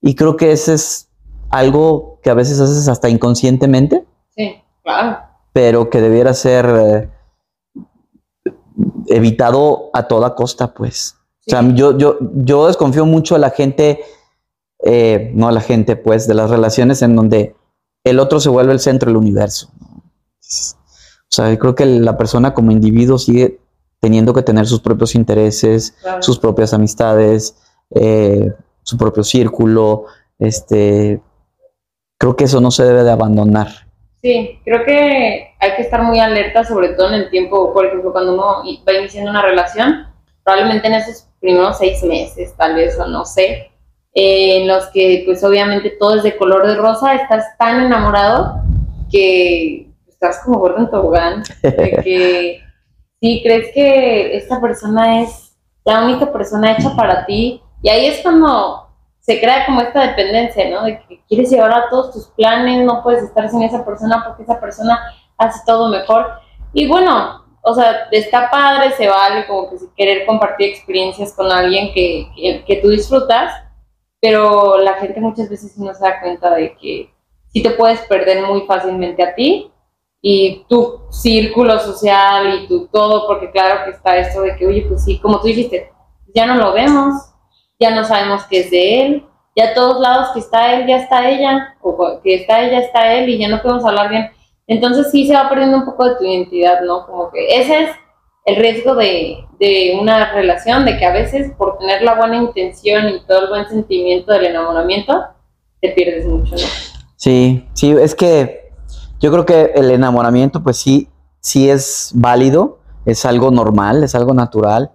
Y 0.00 0.14
creo 0.14 0.36
que 0.36 0.52
ese 0.52 0.72
es 0.74 1.08
algo 1.50 2.18
que 2.22 2.30
a 2.30 2.34
veces 2.34 2.60
haces 2.60 2.88
hasta 2.88 3.08
inconscientemente, 3.10 4.04
Sí. 4.36 4.54
Claro. 4.82 5.18
pero 5.52 5.90
que 5.90 6.00
debiera 6.00 6.32
ser 6.34 6.66
eh, 6.66 7.08
evitado 9.08 9.90
a 9.92 10.08
toda 10.08 10.34
costa, 10.34 10.72
pues. 10.72 11.16
O 11.46 11.50
sea, 11.50 11.62
yo, 11.74 11.96
yo, 11.98 12.16
yo 12.36 12.66
desconfío 12.66 13.04
mucho 13.04 13.34
de 13.34 13.40
la 13.40 13.50
gente, 13.50 14.00
eh, 14.84 15.30
no 15.34 15.48
a 15.48 15.52
la 15.52 15.60
gente, 15.60 15.96
pues, 15.96 16.28
de 16.28 16.34
las 16.34 16.50
relaciones 16.50 17.02
en 17.02 17.16
donde 17.16 17.54
el 18.04 18.20
otro 18.20 18.38
se 18.38 18.50
vuelve 18.50 18.72
el 18.72 18.80
centro 18.80 19.08
del 19.08 19.16
universo. 19.16 19.70
¿no? 19.80 20.04
O 21.34 21.36
sea, 21.36 21.50
yo 21.50 21.58
creo 21.58 21.74
que 21.74 21.86
la 21.86 22.16
persona 22.16 22.54
como 22.54 22.70
individuo 22.70 23.18
sigue 23.18 23.58
teniendo 23.98 24.34
que 24.34 24.42
tener 24.42 24.66
sus 24.66 24.80
propios 24.80 25.14
intereses, 25.14 25.96
claro. 26.02 26.22
sus 26.22 26.38
propias 26.38 26.74
amistades, 26.74 27.56
eh, 27.94 28.52
su 28.82 28.98
propio 28.98 29.24
círculo. 29.24 30.04
Este, 30.38 31.20
creo 32.18 32.36
que 32.36 32.44
eso 32.44 32.60
no 32.60 32.70
se 32.70 32.84
debe 32.84 33.02
de 33.02 33.10
abandonar. 33.10 33.68
Sí, 34.22 34.60
creo 34.64 34.84
que 34.84 35.54
hay 35.58 35.74
que 35.76 35.82
estar 35.82 36.02
muy 36.02 36.20
alerta, 36.20 36.64
sobre 36.64 36.90
todo 36.90 37.08
en 37.08 37.14
el 37.14 37.30
tiempo, 37.30 37.72
por 37.72 37.86
ejemplo, 37.86 38.12
cuando 38.12 38.34
uno 38.34 38.62
va 38.86 38.92
iniciando 38.92 39.30
una 39.30 39.42
relación, 39.42 40.06
probablemente 40.44 40.86
en 40.86 40.94
esos 40.94 41.26
primeros 41.40 41.78
seis 41.78 42.02
meses, 42.02 42.54
tal 42.56 42.74
vez, 42.74 42.98
o 42.98 43.06
no 43.06 43.24
sé, 43.24 43.70
eh, 44.14 44.58
en 44.58 44.68
los 44.68 44.86
que 44.86 45.22
pues 45.26 45.42
obviamente 45.42 45.90
todo 45.90 46.16
es 46.16 46.22
de 46.22 46.36
color 46.36 46.66
de 46.66 46.76
rosa, 46.76 47.14
estás 47.14 47.56
tan 47.58 47.84
enamorado 47.84 48.62
que 49.10 49.90
estás 50.06 50.40
como 50.44 50.60
gordo 50.60 50.78
en 50.78 50.90
tobogán, 50.90 51.42
de 51.62 52.00
que 52.04 52.60
sí, 53.20 53.40
crees 53.42 53.72
que 53.74 54.36
esta 54.36 54.60
persona 54.60 55.22
es 55.22 55.56
la 55.84 56.04
única 56.04 56.32
persona 56.32 56.72
hecha 56.72 56.94
para 56.96 57.26
ti, 57.26 57.60
y 57.82 57.88
ahí 57.88 58.06
es 58.06 58.20
cuando 58.22 58.88
se 59.20 59.40
crea 59.40 59.66
como 59.66 59.80
esta 59.80 60.06
dependencia, 60.06 60.68
¿no? 60.70 60.84
De 60.84 61.00
que 61.08 61.22
quieres 61.26 61.50
llevar 61.50 61.72
a 61.72 61.88
todos 61.88 62.12
tus 62.12 62.26
planes, 62.28 62.84
no 62.84 63.02
puedes 63.02 63.24
estar 63.24 63.48
sin 63.48 63.62
esa 63.62 63.84
persona 63.84 64.22
porque 64.24 64.42
esa 64.42 64.60
persona 64.60 65.00
hace 65.38 65.60
todo 65.66 65.88
mejor. 65.88 66.26
Y 66.74 66.86
bueno, 66.86 67.42
o 67.62 67.74
sea, 67.74 68.06
está 68.10 68.50
padre, 68.50 68.92
se 68.92 69.08
vale 69.08 69.46
como 69.46 69.70
que 69.70 69.78
si 69.78 69.86
querer 69.96 70.26
compartir 70.26 70.68
experiencias 70.68 71.32
con 71.32 71.50
alguien 71.50 71.92
que, 71.94 72.28
que, 72.36 72.64
que 72.66 72.76
tú 72.76 72.90
disfrutas, 72.90 73.63
pero 74.24 74.78
la 74.78 74.94
gente 74.94 75.20
muchas 75.20 75.50
veces 75.50 75.76
no 75.76 75.92
se 75.92 76.02
da 76.02 76.18
cuenta 76.18 76.54
de 76.54 76.74
que 76.80 77.12
sí 77.52 77.62
te 77.62 77.72
puedes 77.72 78.00
perder 78.06 78.46
muy 78.46 78.62
fácilmente 78.62 79.22
a 79.22 79.34
ti 79.34 79.70
y 80.22 80.64
tu 80.66 81.02
círculo 81.10 81.78
social 81.78 82.54
y 82.54 82.66
tu 82.66 82.86
todo, 82.86 83.26
porque 83.26 83.50
claro 83.50 83.84
que 83.84 83.90
está 83.90 84.16
esto 84.16 84.40
de 84.40 84.56
que, 84.56 84.66
oye, 84.66 84.86
pues 84.88 85.04
sí, 85.04 85.18
como 85.18 85.40
tú 85.40 85.48
dijiste, 85.48 85.92
ya 86.34 86.46
no 86.46 86.54
lo 86.54 86.72
vemos, 86.72 87.12
ya 87.78 87.94
no 87.94 88.02
sabemos 88.02 88.44
qué 88.44 88.60
es 88.60 88.70
de 88.70 89.02
él, 89.02 89.26
ya 89.54 89.72
a 89.72 89.74
todos 89.74 90.00
lados 90.00 90.30
que 90.32 90.38
está 90.40 90.72
él, 90.72 90.86
ya 90.86 90.96
está 91.02 91.28
ella, 91.28 91.76
o 91.82 92.18
que 92.22 92.36
está 92.36 92.62
ella, 92.62 92.78
está 92.78 93.12
él, 93.12 93.28
y 93.28 93.36
ya 93.36 93.48
no 93.48 93.60
podemos 93.60 93.84
hablar 93.84 94.08
bien. 94.08 94.30
Entonces 94.66 95.10
sí 95.10 95.26
se 95.26 95.34
va 95.34 95.50
perdiendo 95.50 95.76
un 95.76 95.84
poco 95.84 96.08
de 96.08 96.16
tu 96.16 96.24
identidad, 96.24 96.80
¿no? 96.80 97.04
Como 97.04 97.30
que 97.30 97.60
ese 97.60 97.82
es 97.82 97.90
el 98.44 98.56
riesgo 98.56 98.94
de, 98.94 99.38
de 99.58 99.98
una 100.00 100.32
relación, 100.32 100.84
de 100.84 100.98
que 100.98 101.06
a 101.06 101.12
veces 101.12 101.52
por 101.56 101.78
tener 101.78 102.02
la 102.02 102.14
buena 102.14 102.36
intención 102.36 103.08
y 103.08 103.20
todo 103.26 103.44
el 103.44 103.48
buen 103.48 103.68
sentimiento 103.68 104.32
del 104.32 104.46
enamoramiento, 104.46 105.24
te 105.80 105.90
pierdes 105.90 106.26
mucho. 106.26 106.56
Sí, 107.16 107.66
sí, 107.72 107.90
es 107.92 108.14
que 108.14 108.70
yo 109.20 109.32
creo 109.32 109.46
que 109.46 109.72
el 109.74 109.90
enamoramiento, 109.90 110.62
pues 110.62 110.76
sí, 110.76 111.08
sí 111.40 111.70
es 111.70 112.12
válido, 112.14 112.80
es 113.06 113.24
algo 113.24 113.50
normal, 113.50 114.04
es 114.04 114.14
algo 114.14 114.34
natural. 114.34 114.90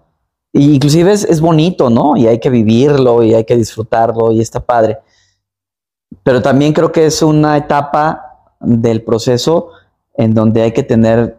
Y 0.54 0.76
inclusive 0.76 1.12
es, 1.12 1.24
es 1.24 1.42
bonito, 1.42 1.90
¿no? 1.90 2.18
Y 2.18 2.28
hay 2.28 2.40
que 2.40 2.50
vivirlo 2.50 3.24
y 3.24 3.34
hay 3.34 3.46
que 3.46 3.56
disfrutarlo 3.56 4.32
y 4.32 4.42
está 4.42 4.60
padre. 4.60 5.00
Pero 6.24 6.42
también 6.42 6.74
creo 6.74 6.92
que 6.92 7.06
es 7.08 7.22
una 7.24 7.58
etapa 7.58 8.54
del 8.60 9.04
proceso 9.04 9.72
en 10.16 10.34
donde 10.34 10.62
hay 10.62 10.72
que 10.72 10.84
tener 10.84 11.39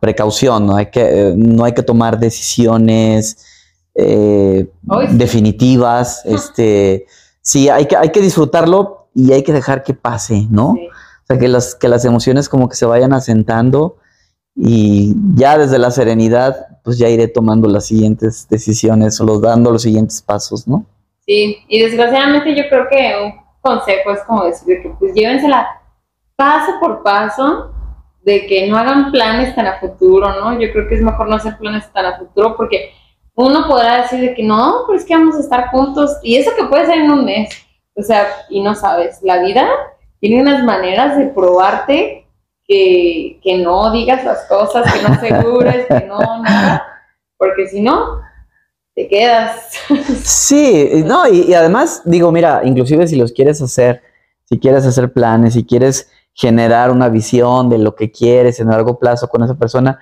precaución, 0.00 0.66
no 0.66 0.76
hay 0.76 0.86
que, 0.86 1.00
eh, 1.02 1.34
no 1.36 1.64
hay 1.64 1.72
que 1.72 1.82
tomar 1.82 2.18
decisiones 2.18 3.44
eh, 3.94 4.66
definitivas. 5.10 6.24
Este, 6.24 7.06
sí, 7.40 7.68
hay 7.68 7.86
que, 7.86 7.96
hay 7.96 8.10
que 8.10 8.20
disfrutarlo 8.20 9.08
y 9.14 9.32
hay 9.32 9.42
que 9.42 9.52
dejar 9.52 9.82
que 9.82 9.94
pase, 9.94 10.46
¿no? 10.50 10.74
Sí. 10.74 10.86
O 10.88 11.26
sea, 11.26 11.38
que 11.38 11.48
las, 11.48 11.74
que 11.74 11.88
las 11.88 12.04
emociones 12.04 12.48
como 12.48 12.68
que 12.68 12.76
se 12.76 12.86
vayan 12.86 13.12
asentando 13.12 13.98
y 14.54 15.14
ya 15.34 15.58
desde 15.58 15.78
la 15.78 15.90
serenidad, 15.90 16.78
pues 16.82 16.98
ya 16.98 17.08
iré 17.08 17.28
tomando 17.28 17.68
las 17.68 17.86
siguientes 17.86 18.48
decisiones 18.48 19.20
o 19.20 19.24
los 19.24 19.40
dando 19.40 19.70
los 19.70 19.82
siguientes 19.82 20.22
pasos, 20.22 20.66
¿no? 20.66 20.86
Sí, 21.26 21.58
y 21.68 21.82
desgraciadamente 21.82 22.56
yo 22.56 22.62
creo 22.70 22.88
que 22.88 23.12
un 23.22 23.32
consejo 23.60 24.12
es 24.12 24.20
como 24.26 24.44
decir 24.44 24.82
que 24.82 24.88
pues 24.98 25.14
llévensela 25.14 25.68
paso 26.36 26.72
por 26.80 27.02
paso, 27.02 27.70
de 28.28 28.46
que 28.46 28.68
no 28.68 28.76
hagan 28.76 29.10
planes 29.10 29.54
tan 29.54 29.66
a 29.66 29.80
futuro, 29.80 30.28
¿no? 30.38 30.60
Yo 30.60 30.70
creo 30.70 30.86
que 30.86 30.96
es 30.96 31.00
mejor 31.00 31.30
no 31.30 31.36
hacer 31.36 31.56
planes 31.56 31.90
tan 31.94 32.04
a 32.04 32.18
futuro 32.18 32.58
porque 32.58 32.90
uno 33.34 33.66
podrá 33.66 34.02
decir 34.02 34.20
de 34.20 34.34
que 34.34 34.42
no, 34.42 34.84
pero 34.86 34.98
es 34.98 35.06
que 35.06 35.14
vamos 35.14 35.36
a 35.36 35.40
estar 35.40 35.68
juntos 35.68 36.18
y 36.22 36.36
eso 36.36 36.50
que 36.54 36.64
puede 36.64 36.84
ser 36.84 36.98
en 36.98 37.10
un 37.10 37.24
mes, 37.24 37.48
o 37.96 38.02
sea, 38.02 38.26
y 38.50 38.60
no 38.60 38.74
sabes, 38.74 39.20
la 39.22 39.40
vida 39.42 39.66
tiene 40.20 40.42
unas 40.42 40.62
maneras 40.62 41.16
de 41.16 41.28
probarte 41.28 42.26
que, 42.66 43.40
que 43.42 43.56
no 43.56 43.90
digas 43.92 44.22
las 44.24 44.44
cosas, 44.44 44.92
que 44.92 45.02
no 45.02 45.14
asegures, 45.14 45.86
que 45.86 46.04
no, 46.06 46.18
nada, 46.42 46.86
porque 47.38 47.66
si 47.66 47.80
no, 47.80 48.20
te 48.94 49.08
quedas. 49.08 49.70
Sí, 50.22 51.02
no, 51.06 51.26
y, 51.26 51.44
y 51.48 51.54
además 51.54 52.02
digo, 52.04 52.30
mira, 52.30 52.60
inclusive 52.62 53.06
si 53.06 53.16
los 53.16 53.32
quieres 53.32 53.62
hacer, 53.62 54.02
si 54.44 54.58
quieres 54.58 54.84
hacer 54.84 55.14
planes, 55.14 55.54
si 55.54 55.64
quieres 55.64 56.10
generar 56.40 56.92
una 56.92 57.08
visión 57.08 57.68
de 57.68 57.78
lo 57.78 57.96
que 57.96 58.12
quieres 58.12 58.60
en 58.60 58.68
largo 58.68 58.96
plazo 59.00 59.26
con 59.28 59.42
esa 59.42 59.56
persona, 59.56 59.98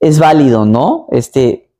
es 0.00 0.18
válido, 0.18 0.64
¿no? 0.64 1.06
Este, 1.10 1.70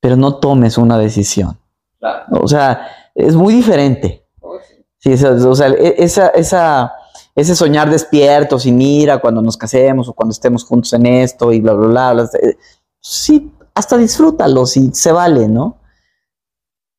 pero 0.00 0.14
no 0.14 0.36
tomes 0.36 0.78
una 0.78 0.96
decisión. 0.98 1.58
Claro. 1.98 2.26
O 2.42 2.46
sea, 2.46 2.86
es 3.16 3.34
muy 3.34 3.54
diferente. 3.54 4.24
Oh, 4.40 4.56
sí. 4.60 4.84
Sí, 4.98 5.12
esa- 5.14 5.32
o 5.32 5.54
sea, 5.56 5.66
e- 5.70 5.96
esa, 5.98 6.28
esa, 6.28 6.92
ese 7.34 7.56
soñar 7.56 7.90
despiertos 7.90 8.64
y 8.66 8.70
mira 8.72 9.18
cuando 9.18 9.42
nos 9.42 9.56
casemos 9.56 10.08
o 10.08 10.12
cuando 10.12 10.30
estemos 10.32 10.64
juntos 10.64 10.92
en 10.92 11.06
esto 11.06 11.52
y 11.52 11.60
bla, 11.60 11.72
bla, 11.72 11.86
bla. 11.88 12.12
bla, 12.12 12.30
eh, 12.40 12.56
sí, 13.00 13.52
hasta 13.74 13.96
disfrútalo, 13.96 14.64
si 14.64 14.92
se 14.94 15.10
vale, 15.10 15.48
¿no? 15.48 15.78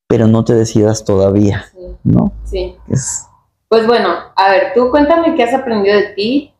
Pero 0.06 0.26
no 0.26 0.44
te 0.44 0.52
decidas 0.54 1.02
todavía, 1.04 1.64
Sí, 1.72 1.78
¿no? 2.04 2.32
sí. 2.44 2.76
Es, 2.88 3.24
Pues 3.70 3.86
bueno, 3.86 4.10
a 4.34 4.50
ver, 4.50 4.72
tú 4.74 4.90
cuéntame 4.90 5.36
qué 5.36 5.44
has 5.44 5.54
aprendido 5.54 5.96
de 5.96 6.08
ti, 6.14 6.52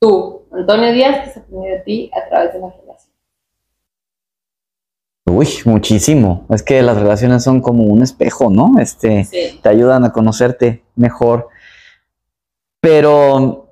tú, 0.00 0.46
Antonio 0.50 0.90
Díaz, 0.90 1.24
qué 1.24 1.30
has 1.30 1.36
aprendido 1.36 1.74
de 1.74 1.80
ti 1.82 2.10
a 2.14 2.26
través 2.26 2.54
de 2.54 2.58
la 2.60 2.70
relación. 2.70 3.12
uy, 5.26 5.48
muchísimo. 5.66 6.46
Es 6.48 6.62
que 6.62 6.80
las 6.82 6.96
relaciones 6.96 7.44
son 7.44 7.60
como 7.60 7.84
un 7.84 8.02
espejo, 8.02 8.48
¿no? 8.50 8.78
Este, 8.80 9.24
Sí, 9.24 9.60
te 9.62 9.68
ayudan 9.68 10.04
a 10.06 10.12
conocerte 10.12 10.82
mejor. 10.96 11.48
Pero 12.80 13.68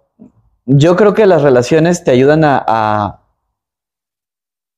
yo 0.67 0.97
creo 0.97 1.15
que 1.15 1.25
las 1.27 1.41
relaciones 1.43 2.05
te 2.05 2.11
ayudan 2.11 2.45
a, 2.45 2.63
a- 2.67 3.21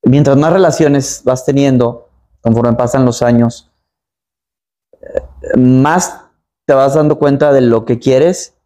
mientras 0.04 0.36
más 0.36 0.52
relaciones 0.52 1.22
vas 1.24 1.44
teniendo, 1.44 2.08
conforme 2.40 2.74
pasan 2.76 3.04
los 3.04 3.22
años, 3.22 3.70
eh, 4.92 5.56
más 5.58 6.21
te 6.72 6.76
vas 6.76 6.94
dando 6.94 7.18
cuenta 7.18 7.52
de 7.52 7.60
lo 7.60 7.84
que 7.84 7.98
quieres, 7.98 8.56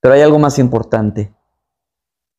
pero 0.00 0.14
hay 0.14 0.22
algo 0.22 0.38
más 0.38 0.58
importante. 0.58 1.34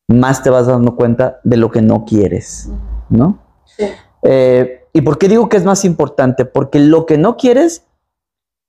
Más 0.08 0.42
te 0.42 0.50
vas 0.50 0.66
dando 0.66 0.96
cuenta 0.96 1.40
de 1.44 1.58
lo 1.58 1.70
que 1.70 1.84
no 1.84 2.06
quieres, 2.06 2.72
¿no? 3.10 3.38
sí, 3.66 3.86
Eh, 4.24 4.88
¿Y 4.94 5.02
por 5.02 5.20
qué 5.20 5.28
digo 5.28 5.48
que 5.48 5.58
es 5.58 5.64
más 5.64 5.86
importante? 5.86 6.44
Porque 6.44 6.80
lo 6.80 7.06
que 7.06 7.20
no 7.20 7.38
quieres 7.38 7.86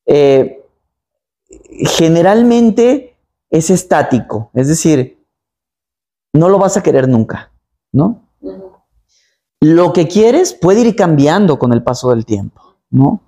eh, 0.05 0.63
generalmente 1.97 3.17
es 3.49 3.71
estático, 3.71 4.51
es 4.53 4.69
decir, 4.69 5.25
no 6.35 6.51
lo 6.51 6.59
vas 6.59 6.77
a 6.77 6.83
querer 6.83 7.09
nunca, 7.09 7.51
¿no? 7.93 8.29
Lo 9.61 9.95
que 9.95 10.07
quieres 10.07 10.53
puede 10.53 10.83
ir 10.83 10.97
cambiando 10.97 11.59
con 11.59 11.73
el 11.73 11.83
paso 11.83 12.11
del 12.11 12.27
tiempo, 12.27 12.61
¿no? 12.91 13.23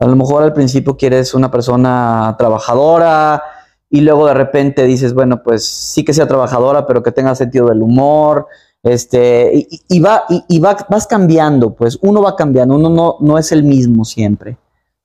A 0.00 0.06
lo 0.06 0.16
mejor 0.16 0.42
al 0.42 0.52
principio 0.52 0.96
quieres 0.96 1.34
una 1.34 1.50
persona 1.50 2.34
trabajadora 2.38 3.42
y 3.88 4.00
luego 4.00 4.26
de 4.26 4.34
repente 4.34 4.84
dices, 4.84 5.14
bueno, 5.14 5.42
pues 5.42 5.64
sí 5.66 6.04
que 6.04 6.12
sea 6.12 6.26
trabajadora, 6.26 6.86
pero 6.86 7.02
que 7.02 7.12
tenga 7.12 7.34
sentido 7.34 7.68
del 7.68 7.80
humor, 7.82 8.48
este, 8.82 9.66
y, 9.88 10.00
va, 10.00 10.24
y, 10.28 10.44
y 10.48 10.58
va- 10.58 10.76
vas 10.90 11.06
cambiando, 11.06 11.74
pues 11.74 11.98
uno 12.02 12.20
va 12.20 12.34
cambiando, 12.36 12.74
uno 12.74 12.90
no, 12.90 13.16
no 13.20 13.38
es 13.38 13.52
el 13.52 13.62
mismo 13.62 14.04
siempre, 14.04 14.58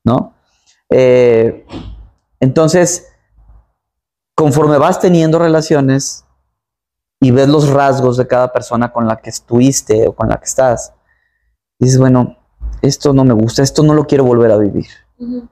¿no? 0.04 0.34
Eh, 0.90 1.64
entonces, 2.40 3.06
conforme 4.34 4.76
vas 4.76 4.98
teniendo 5.00 5.38
relaciones 5.38 6.24
y 7.20 7.30
ves 7.30 7.48
los 7.48 7.68
rasgos 7.70 8.16
de 8.16 8.26
cada 8.26 8.52
persona 8.52 8.92
con 8.92 9.06
la 9.06 9.16
que 9.16 9.30
estuviste 9.30 10.08
o 10.08 10.14
con 10.14 10.28
la 10.28 10.36
que 10.38 10.46
estás, 10.46 10.92
dices, 11.78 11.98
bueno, 11.98 12.36
esto 12.82 13.12
no 13.12 13.24
me 13.24 13.34
gusta, 13.34 13.62
esto 13.62 13.82
no 13.82 13.94
lo 13.94 14.06
quiero 14.06 14.24
volver 14.24 14.50
a 14.50 14.56
vivir, 14.56 14.86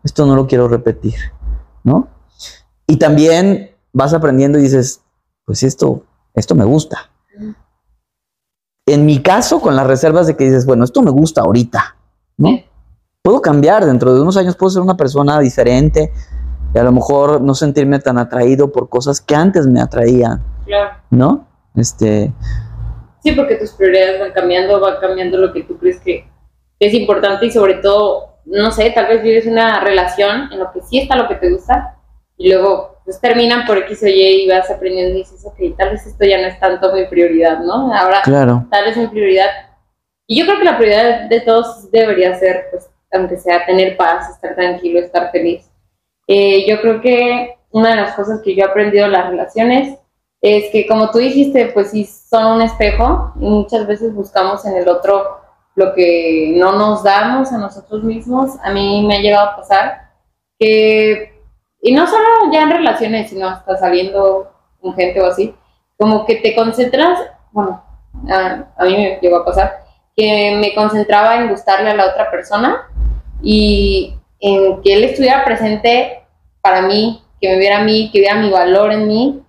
esto 0.02 0.26
no 0.26 0.34
lo 0.34 0.46
quiero 0.46 0.68
repetir, 0.68 1.14
¿no? 1.84 2.08
Y 2.86 2.96
también 2.96 3.70
vas 3.92 4.14
aprendiendo 4.14 4.58
y 4.58 4.62
dices, 4.62 5.02
pues 5.44 5.62
esto, 5.62 6.04
esto 6.34 6.54
me 6.54 6.64
gusta. 6.64 7.10
En 8.86 9.04
mi 9.04 9.20
caso, 9.20 9.60
con 9.60 9.76
las 9.76 9.86
reservas 9.86 10.26
de 10.26 10.36
que 10.36 10.44
dices, 10.44 10.64
bueno, 10.64 10.84
esto 10.84 11.02
me 11.02 11.10
gusta 11.10 11.42
ahorita, 11.42 11.96
¿no? 12.38 12.60
Puedo 13.22 13.42
cambiar, 13.42 13.84
dentro 13.84 14.14
de 14.14 14.22
unos 14.22 14.36
años 14.38 14.56
puedo 14.56 14.70
ser 14.70 14.80
una 14.80 14.96
persona 14.96 15.38
diferente 15.40 16.12
y 16.74 16.78
a 16.78 16.82
lo 16.82 16.92
mejor 16.92 17.42
no 17.42 17.54
sentirme 17.54 17.98
tan 17.98 18.16
atraído 18.16 18.72
por 18.72 18.88
cosas 18.88 19.20
que 19.20 19.34
antes 19.34 19.66
me 19.66 19.80
atraían, 19.80 20.42
Claro. 20.64 20.96
¿no? 21.10 21.46
Este, 21.74 22.32
Sí, 23.22 23.32
porque 23.32 23.56
tus 23.56 23.72
prioridades 23.72 24.20
van 24.20 24.32
cambiando, 24.32 24.80
va 24.80 25.00
cambiando 25.00 25.38
lo 25.38 25.52
que 25.52 25.64
tú 25.64 25.76
crees 25.76 26.00
que 26.00 26.26
es 26.78 26.94
importante 26.94 27.46
y 27.46 27.50
sobre 27.50 27.74
todo, 27.74 28.38
no 28.44 28.70
sé, 28.70 28.90
tal 28.90 29.06
vez 29.06 29.22
vives 29.22 29.46
una 29.46 29.80
relación 29.80 30.52
en 30.52 30.58
lo 30.58 30.72
que 30.72 30.80
sí 30.82 30.98
está 30.98 31.16
lo 31.16 31.28
que 31.28 31.36
te 31.36 31.50
gusta 31.50 31.96
y 32.36 32.50
luego 32.52 32.98
pues 33.04 33.20
terminan 33.20 33.66
por 33.66 33.78
X 33.78 34.02
o 34.02 34.06
Y 34.06 34.44
y 34.44 34.48
vas 34.48 34.70
aprendiendo 34.70 35.14
y 35.14 35.18
dices, 35.18 35.44
ok, 35.44 35.76
tal 35.76 35.90
vez 35.90 36.06
esto 36.06 36.24
ya 36.24 36.40
no 36.40 36.46
es 36.46 36.60
tanto 36.60 36.92
mi 36.92 37.06
prioridad, 37.06 37.60
¿no? 37.60 37.92
Ahora 37.92 38.20
claro, 38.22 38.66
tal 38.70 38.84
vez 38.84 38.96
mi 38.96 39.06
prioridad. 39.06 39.48
Y 40.26 40.38
yo 40.38 40.46
creo 40.46 40.58
que 40.58 40.64
la 40.64 40.76
prioridad 40.76 41.28
de 41.28 41.40
todos 41.40 41.90
debería 41.90 42.34
ser, 42.38 42.66
pues, 42.70 42.88
aunque 43.12 43.38
sea 43.38 43.64
tener 43.64 43.96
paz, 43.96 44.28
estar 44.28 44.54
tranquilo, 44.54 45.00
estar 45.00 45.30
feliz. 45.32 45.70
Eh, 46.26 46.68
yo 46.68 46.80
creo 46.82 47.00
que 47.00 47.56
una 47.70 47.90
de 47.90 47.96
las 47.96 48.14
cosas 48.14 48.42
que 48.42 48.54
yo 48.54 48.62
he 48.62 48.68
aprendido 48.68 49.06
en 49.06 49.12
las 49.12 49.30
relaciones 49.30 49.98
es 50.42 50.70
que, 50.70 50.86
como 50.86 51.10
tú 51.10 51.18
dijiste, 51.18 51.70
pues 51.72 51.90
sí 51.90 52.04
son 52.04 52.56
un 52.56 52.62
espejo 52.62 53.32
y 53.40 53.46
muchas 53.46 53.86
veces 53.86 54.14
buscamos 54.14 54.64
en 54.66 54.76
el 54.76 54.88
otro 54.88 55.40
lo 55.78 55.94
que 55.94 56.54
no 56.56 56.72
nos 56.72 57.04
damos 57.04 57.52
a 57.52 57.58
nosotros 57.58 58.02
mismos. 58.02 58.56
A 58.64 58.72
mí 58.72 59.04
me 59.06 59.16
ha 59.16 59.20
llegado 59.20 59.50
a 59.50 59.56
pasar 59.56 60.10
que, 60.58 61.40
y 61.80 61.94
no 61.94 62.04
solo 62.08 62.26
ya 62.52 62.62
en 62.62 62.70
relaciones, 62.70 63.30
sino 63.30 63.46
hasta 63.46 63.76
saliendo 63.76 64.50
con 64.80 64.94
gente 64.94 65.20
o 65.20 65.26
así, 65.26 65.54
como 65.96 66.26
que 66.26 66.36
te 66.36 66.56
concentras, 66.56 67.20
bueno, 67.52 67.80
a, 68.28 68.64
a 68.76 68.84
mí 68.86 68.96
me 68.96 69.18
llegó 69.22 69.36
a 69.36 69.44
pasar, 69.44 69.84
que 70.16 70.56
me 70.60 70.74
concentraba 70.74 71.36
en 71.36 71.48
gustarle 71.48 71.90
a 71.90 71.94
la 71.94 72.06
otra 72.06 72.28
persona 72.28 72.88
y 73.40 74.16
en 74.40 74.82
que 74.82 74.94
él 74.94 75.04
estuviera 75.04 75.44
presente 75.44 76.24
para 76.60 76.82
mí, 76.82 77.22
que 77.40 77.50
me 77.50 77.58
viera 77.58 77.78
a 77.78 77.84
mí, 77.84 78.10
que 78.12 78.18
viera 78.18 78.34
mi 78.34 78.50
valor 78.50 78.90
en 78.90 79.06
mí. 79.06 79.42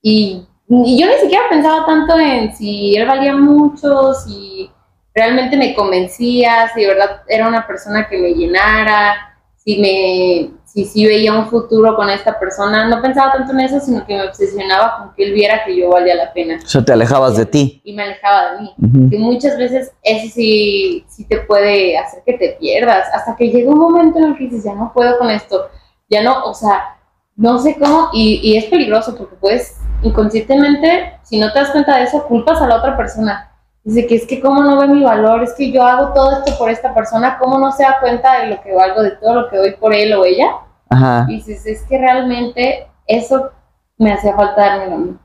Y, 0.00 0.46
y 0.68 1.00
yo 1.00 1.08
ni 1.08 1.14
siquiera 1.14 1.46
pensaba 1.50 1.84
tanto 1.86 2.16
en 2.20 2.54
si 2.54 2.94
él 2.94 3.04
valía 3.08 3.34
mucho, 3.34 4.14
si 4.14 4.70
realmente 5.16 5.56
me 5.56 5.74
convencía, 5.74 6.70
si 6.74 6.82
de 6.82 6.88
verdad 6.88 7.22
era 7.26 7.48
una 7.48 7.66
persona 7.66 8.06
que 8.06 8.18
me 8.18 8.34
llenara, 8.34 9.34
si 9.56 9.78
me 9.78 10.50
si 10.64 10.84
sí 10.84 11.06
veía 11.06 11.32
un 11.32 11.46
futuro 11.46 11.96
con 11.96 12.10
esta 12.10 12.38
persona. 12.38 12.86
No 12.86 13.00
pensaba 13.00 13.32
tanto 13.32 13.52
en 13.52 13.60
eso, 13.60 13.80
sino 13.80 14.06
que 14.06 14.14
me 14.14 14.28
obsesionaba 14.28 14.98
con 14.98 15.14
que 15.14 15.24
él 15.24 15.32
viera 15.32 15.64
que 15.64 15.74
yo 15.74 15.88
valía 15.88 16.14
la 16.14 16.34
pena. 16.34 16.58
O 16.62 16.68
sea, 16.68 16.84
te 16.84 16.92
alejabas 16.92 17.38
de 17.38 17.46
ti. 17.46 17.80
Y 17.82 17.94
me 17.94 18.02
alejaba 18.02 18.52
de 18.52 18.60
mí. 18.60 19.08
Que 19.08 19.18
muchas 19.18 19.56
veces 19.56 19.90
eso 20.02 20.34
sí, 20.34 21.02
sí 21.08 21.24
te 21.24 21.38
puede 21.38 21.96
hacer 21.96 22.22
que 22.26 22.34
te 22.34 22.58
pierdas, 22.60 23.08
hasta 23.14 23.34
que 23.36 23.48
llega 23.48 23.70
un 23.70 23.78
momento 23.78 24.18
en 24.18 24.24
el 24.26 24.36
que 24.36 24.44
dices, 24.44 24.64
ya 24.64 24.74
no 24.74 24.92
puedo 24.92 25.16
con 25.16 25.30
esto, 25.30 25.70
ya 26.10 26.22
no, 26.22 26.44
o 26.44 26.52
sea, 26.52 26.98
no 27.36 27.58
sé 27.58 27.78
cómo, 27.78 28.10
y, 28.12 28.40
y 28.42 28.58
es 28.58 28.66
peligroso 28.66 29.16
porque 29.16 29.36
puedes 29.36 29.78
inconscientemente, 30.02 31.18
si 31.22 31.38
no 31.38 31.50
te 31.54 31.60
das 31.60 31.70
cuenta 31.70 31.96
de 31.96 32.04
eso, 32.04 32.26
culpas 32.26 32.60
a 32.60 32.68
la 32.68 32.76
otra 32.76 32.98
persona 32.98 33.55
Dice 33.86 34.08
que 34.08 34.16
es 34.16 34.26
que 34.26 34.40
cómo 34.40 34.64
no 34.64 34.80
ve 34.80 34.88
mi 34.88 35.04
valor, 35.04 35.44
es 35.44 35.54
que 35.54 35.70
yo 35.70 35.84
hago 35.84 36.12
todo 36.12 36.38
esto 36.38 36.58
por 36.58 36.68
esta 36.68 36.92
persona, 36.92 37.38
cómo 37.38 37.56
no 37.60 37.70
se 37.70 37.84
da 37.84 38.00
cuenta 38.00 38.40
de 38.40 38.48
lo 38.48 38.60
que 38.60 38.74
valgo, 38.74 39.00
de 39.00 39.12
todo 39.12 39.42
lo 39.42 39.48
que 39.48 39.58
doy 39.58 39.74
por 39.76 39.94
él 39.94 40.12
o 40.14 40.24
ella. 40.24 40.56
Ajá. 40.90 41.24
Y 41.28 41.36
dices, 41.36 41.64
es 41.66 41.82
que 41.84 41.96
realmente 41.96 42.88
eso 43.06 43.52
me 43.96 44.12
hacía 44.12 44.34
falta 44.34 44.60
darme 44.60 44.92
a 44.92 44.98
mí. 44.98 45.16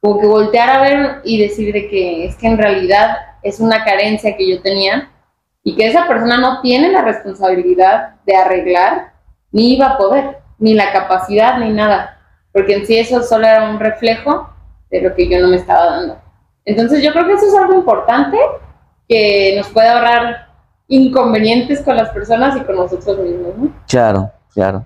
Como 0.00 0.18
que 0.18 0.26
voltear 0.26 0.68
a 0.68 0.80
ver 0.80 1.20
y 1.22 1.40
decir 1.40 1.72
de 1.72 1.88
que 1.88 2.24
es 2.26 2.34
que 2.34 2.48
en 2.48 2.58
realidad 2.58 3.18
es 3.44 3.60
una 3.60 3.84
carencia 3.84 4.36
que 4.36 4.50
yo 4.50 4.60
tenía 4.62 5.12
y 5.62 5.76
que 5.76 5.86
esa 5.86 6.08
persona 6.08 6.38
no 6.38 6.60
tiene 6.60 6.90
la 6.90 7.02
responsabilidad 7.02 8.16
de 8.26 8.34
arreglar, 8.34 9.12
ni 9.52 9.74
iba 9.74 9.90
a 9.90 9.96
poder, 9.96 10.38
ni 10.58 10.74
la 10.74 10.90
capacidad, 10.90 11.58
ni 11.58 11.70
nada. 11.70 12.18
Porque 12.52 12.74
en 12.74 12.84
sí 12.84 12.98
eso 12.98 13.22
solo 13.22 13.46
era 13.46 13.70
un 13.70 13.78
reflejo 13.78 14.50
de 14.90 15.02
lo 15.02 15.14
que 15.14 15.28
yo 15.28 15.38
no 15.38 15.46
me 15.46 15.56
estaba 15.56 15.84
dando. 15.84 16.27
Entonces 16.68 17.02
yo 17.02 17.12
creo 17.12 17.26
que 17.26 17.32
eso 17.32 17.46
es 17.46 17.54
algo 17.54 17.72
importante 17.72 18.36
que 19.08 19.54
nos 19.56 19.70
puede 19.70 19.88
ahorrar 19.88 20.48
inconvenientes 20.86 21.80
con 21.80 21.96
las 21.96 22.10
personas 22.10 22.58
y 22.58 22.60
con 22.60 22.76
nosotros 22.76 23.18
mismos. 23.20 23.56
¿no? 23.56 23.72
Claro, 23.88 24.30
claro. 24.52 24.84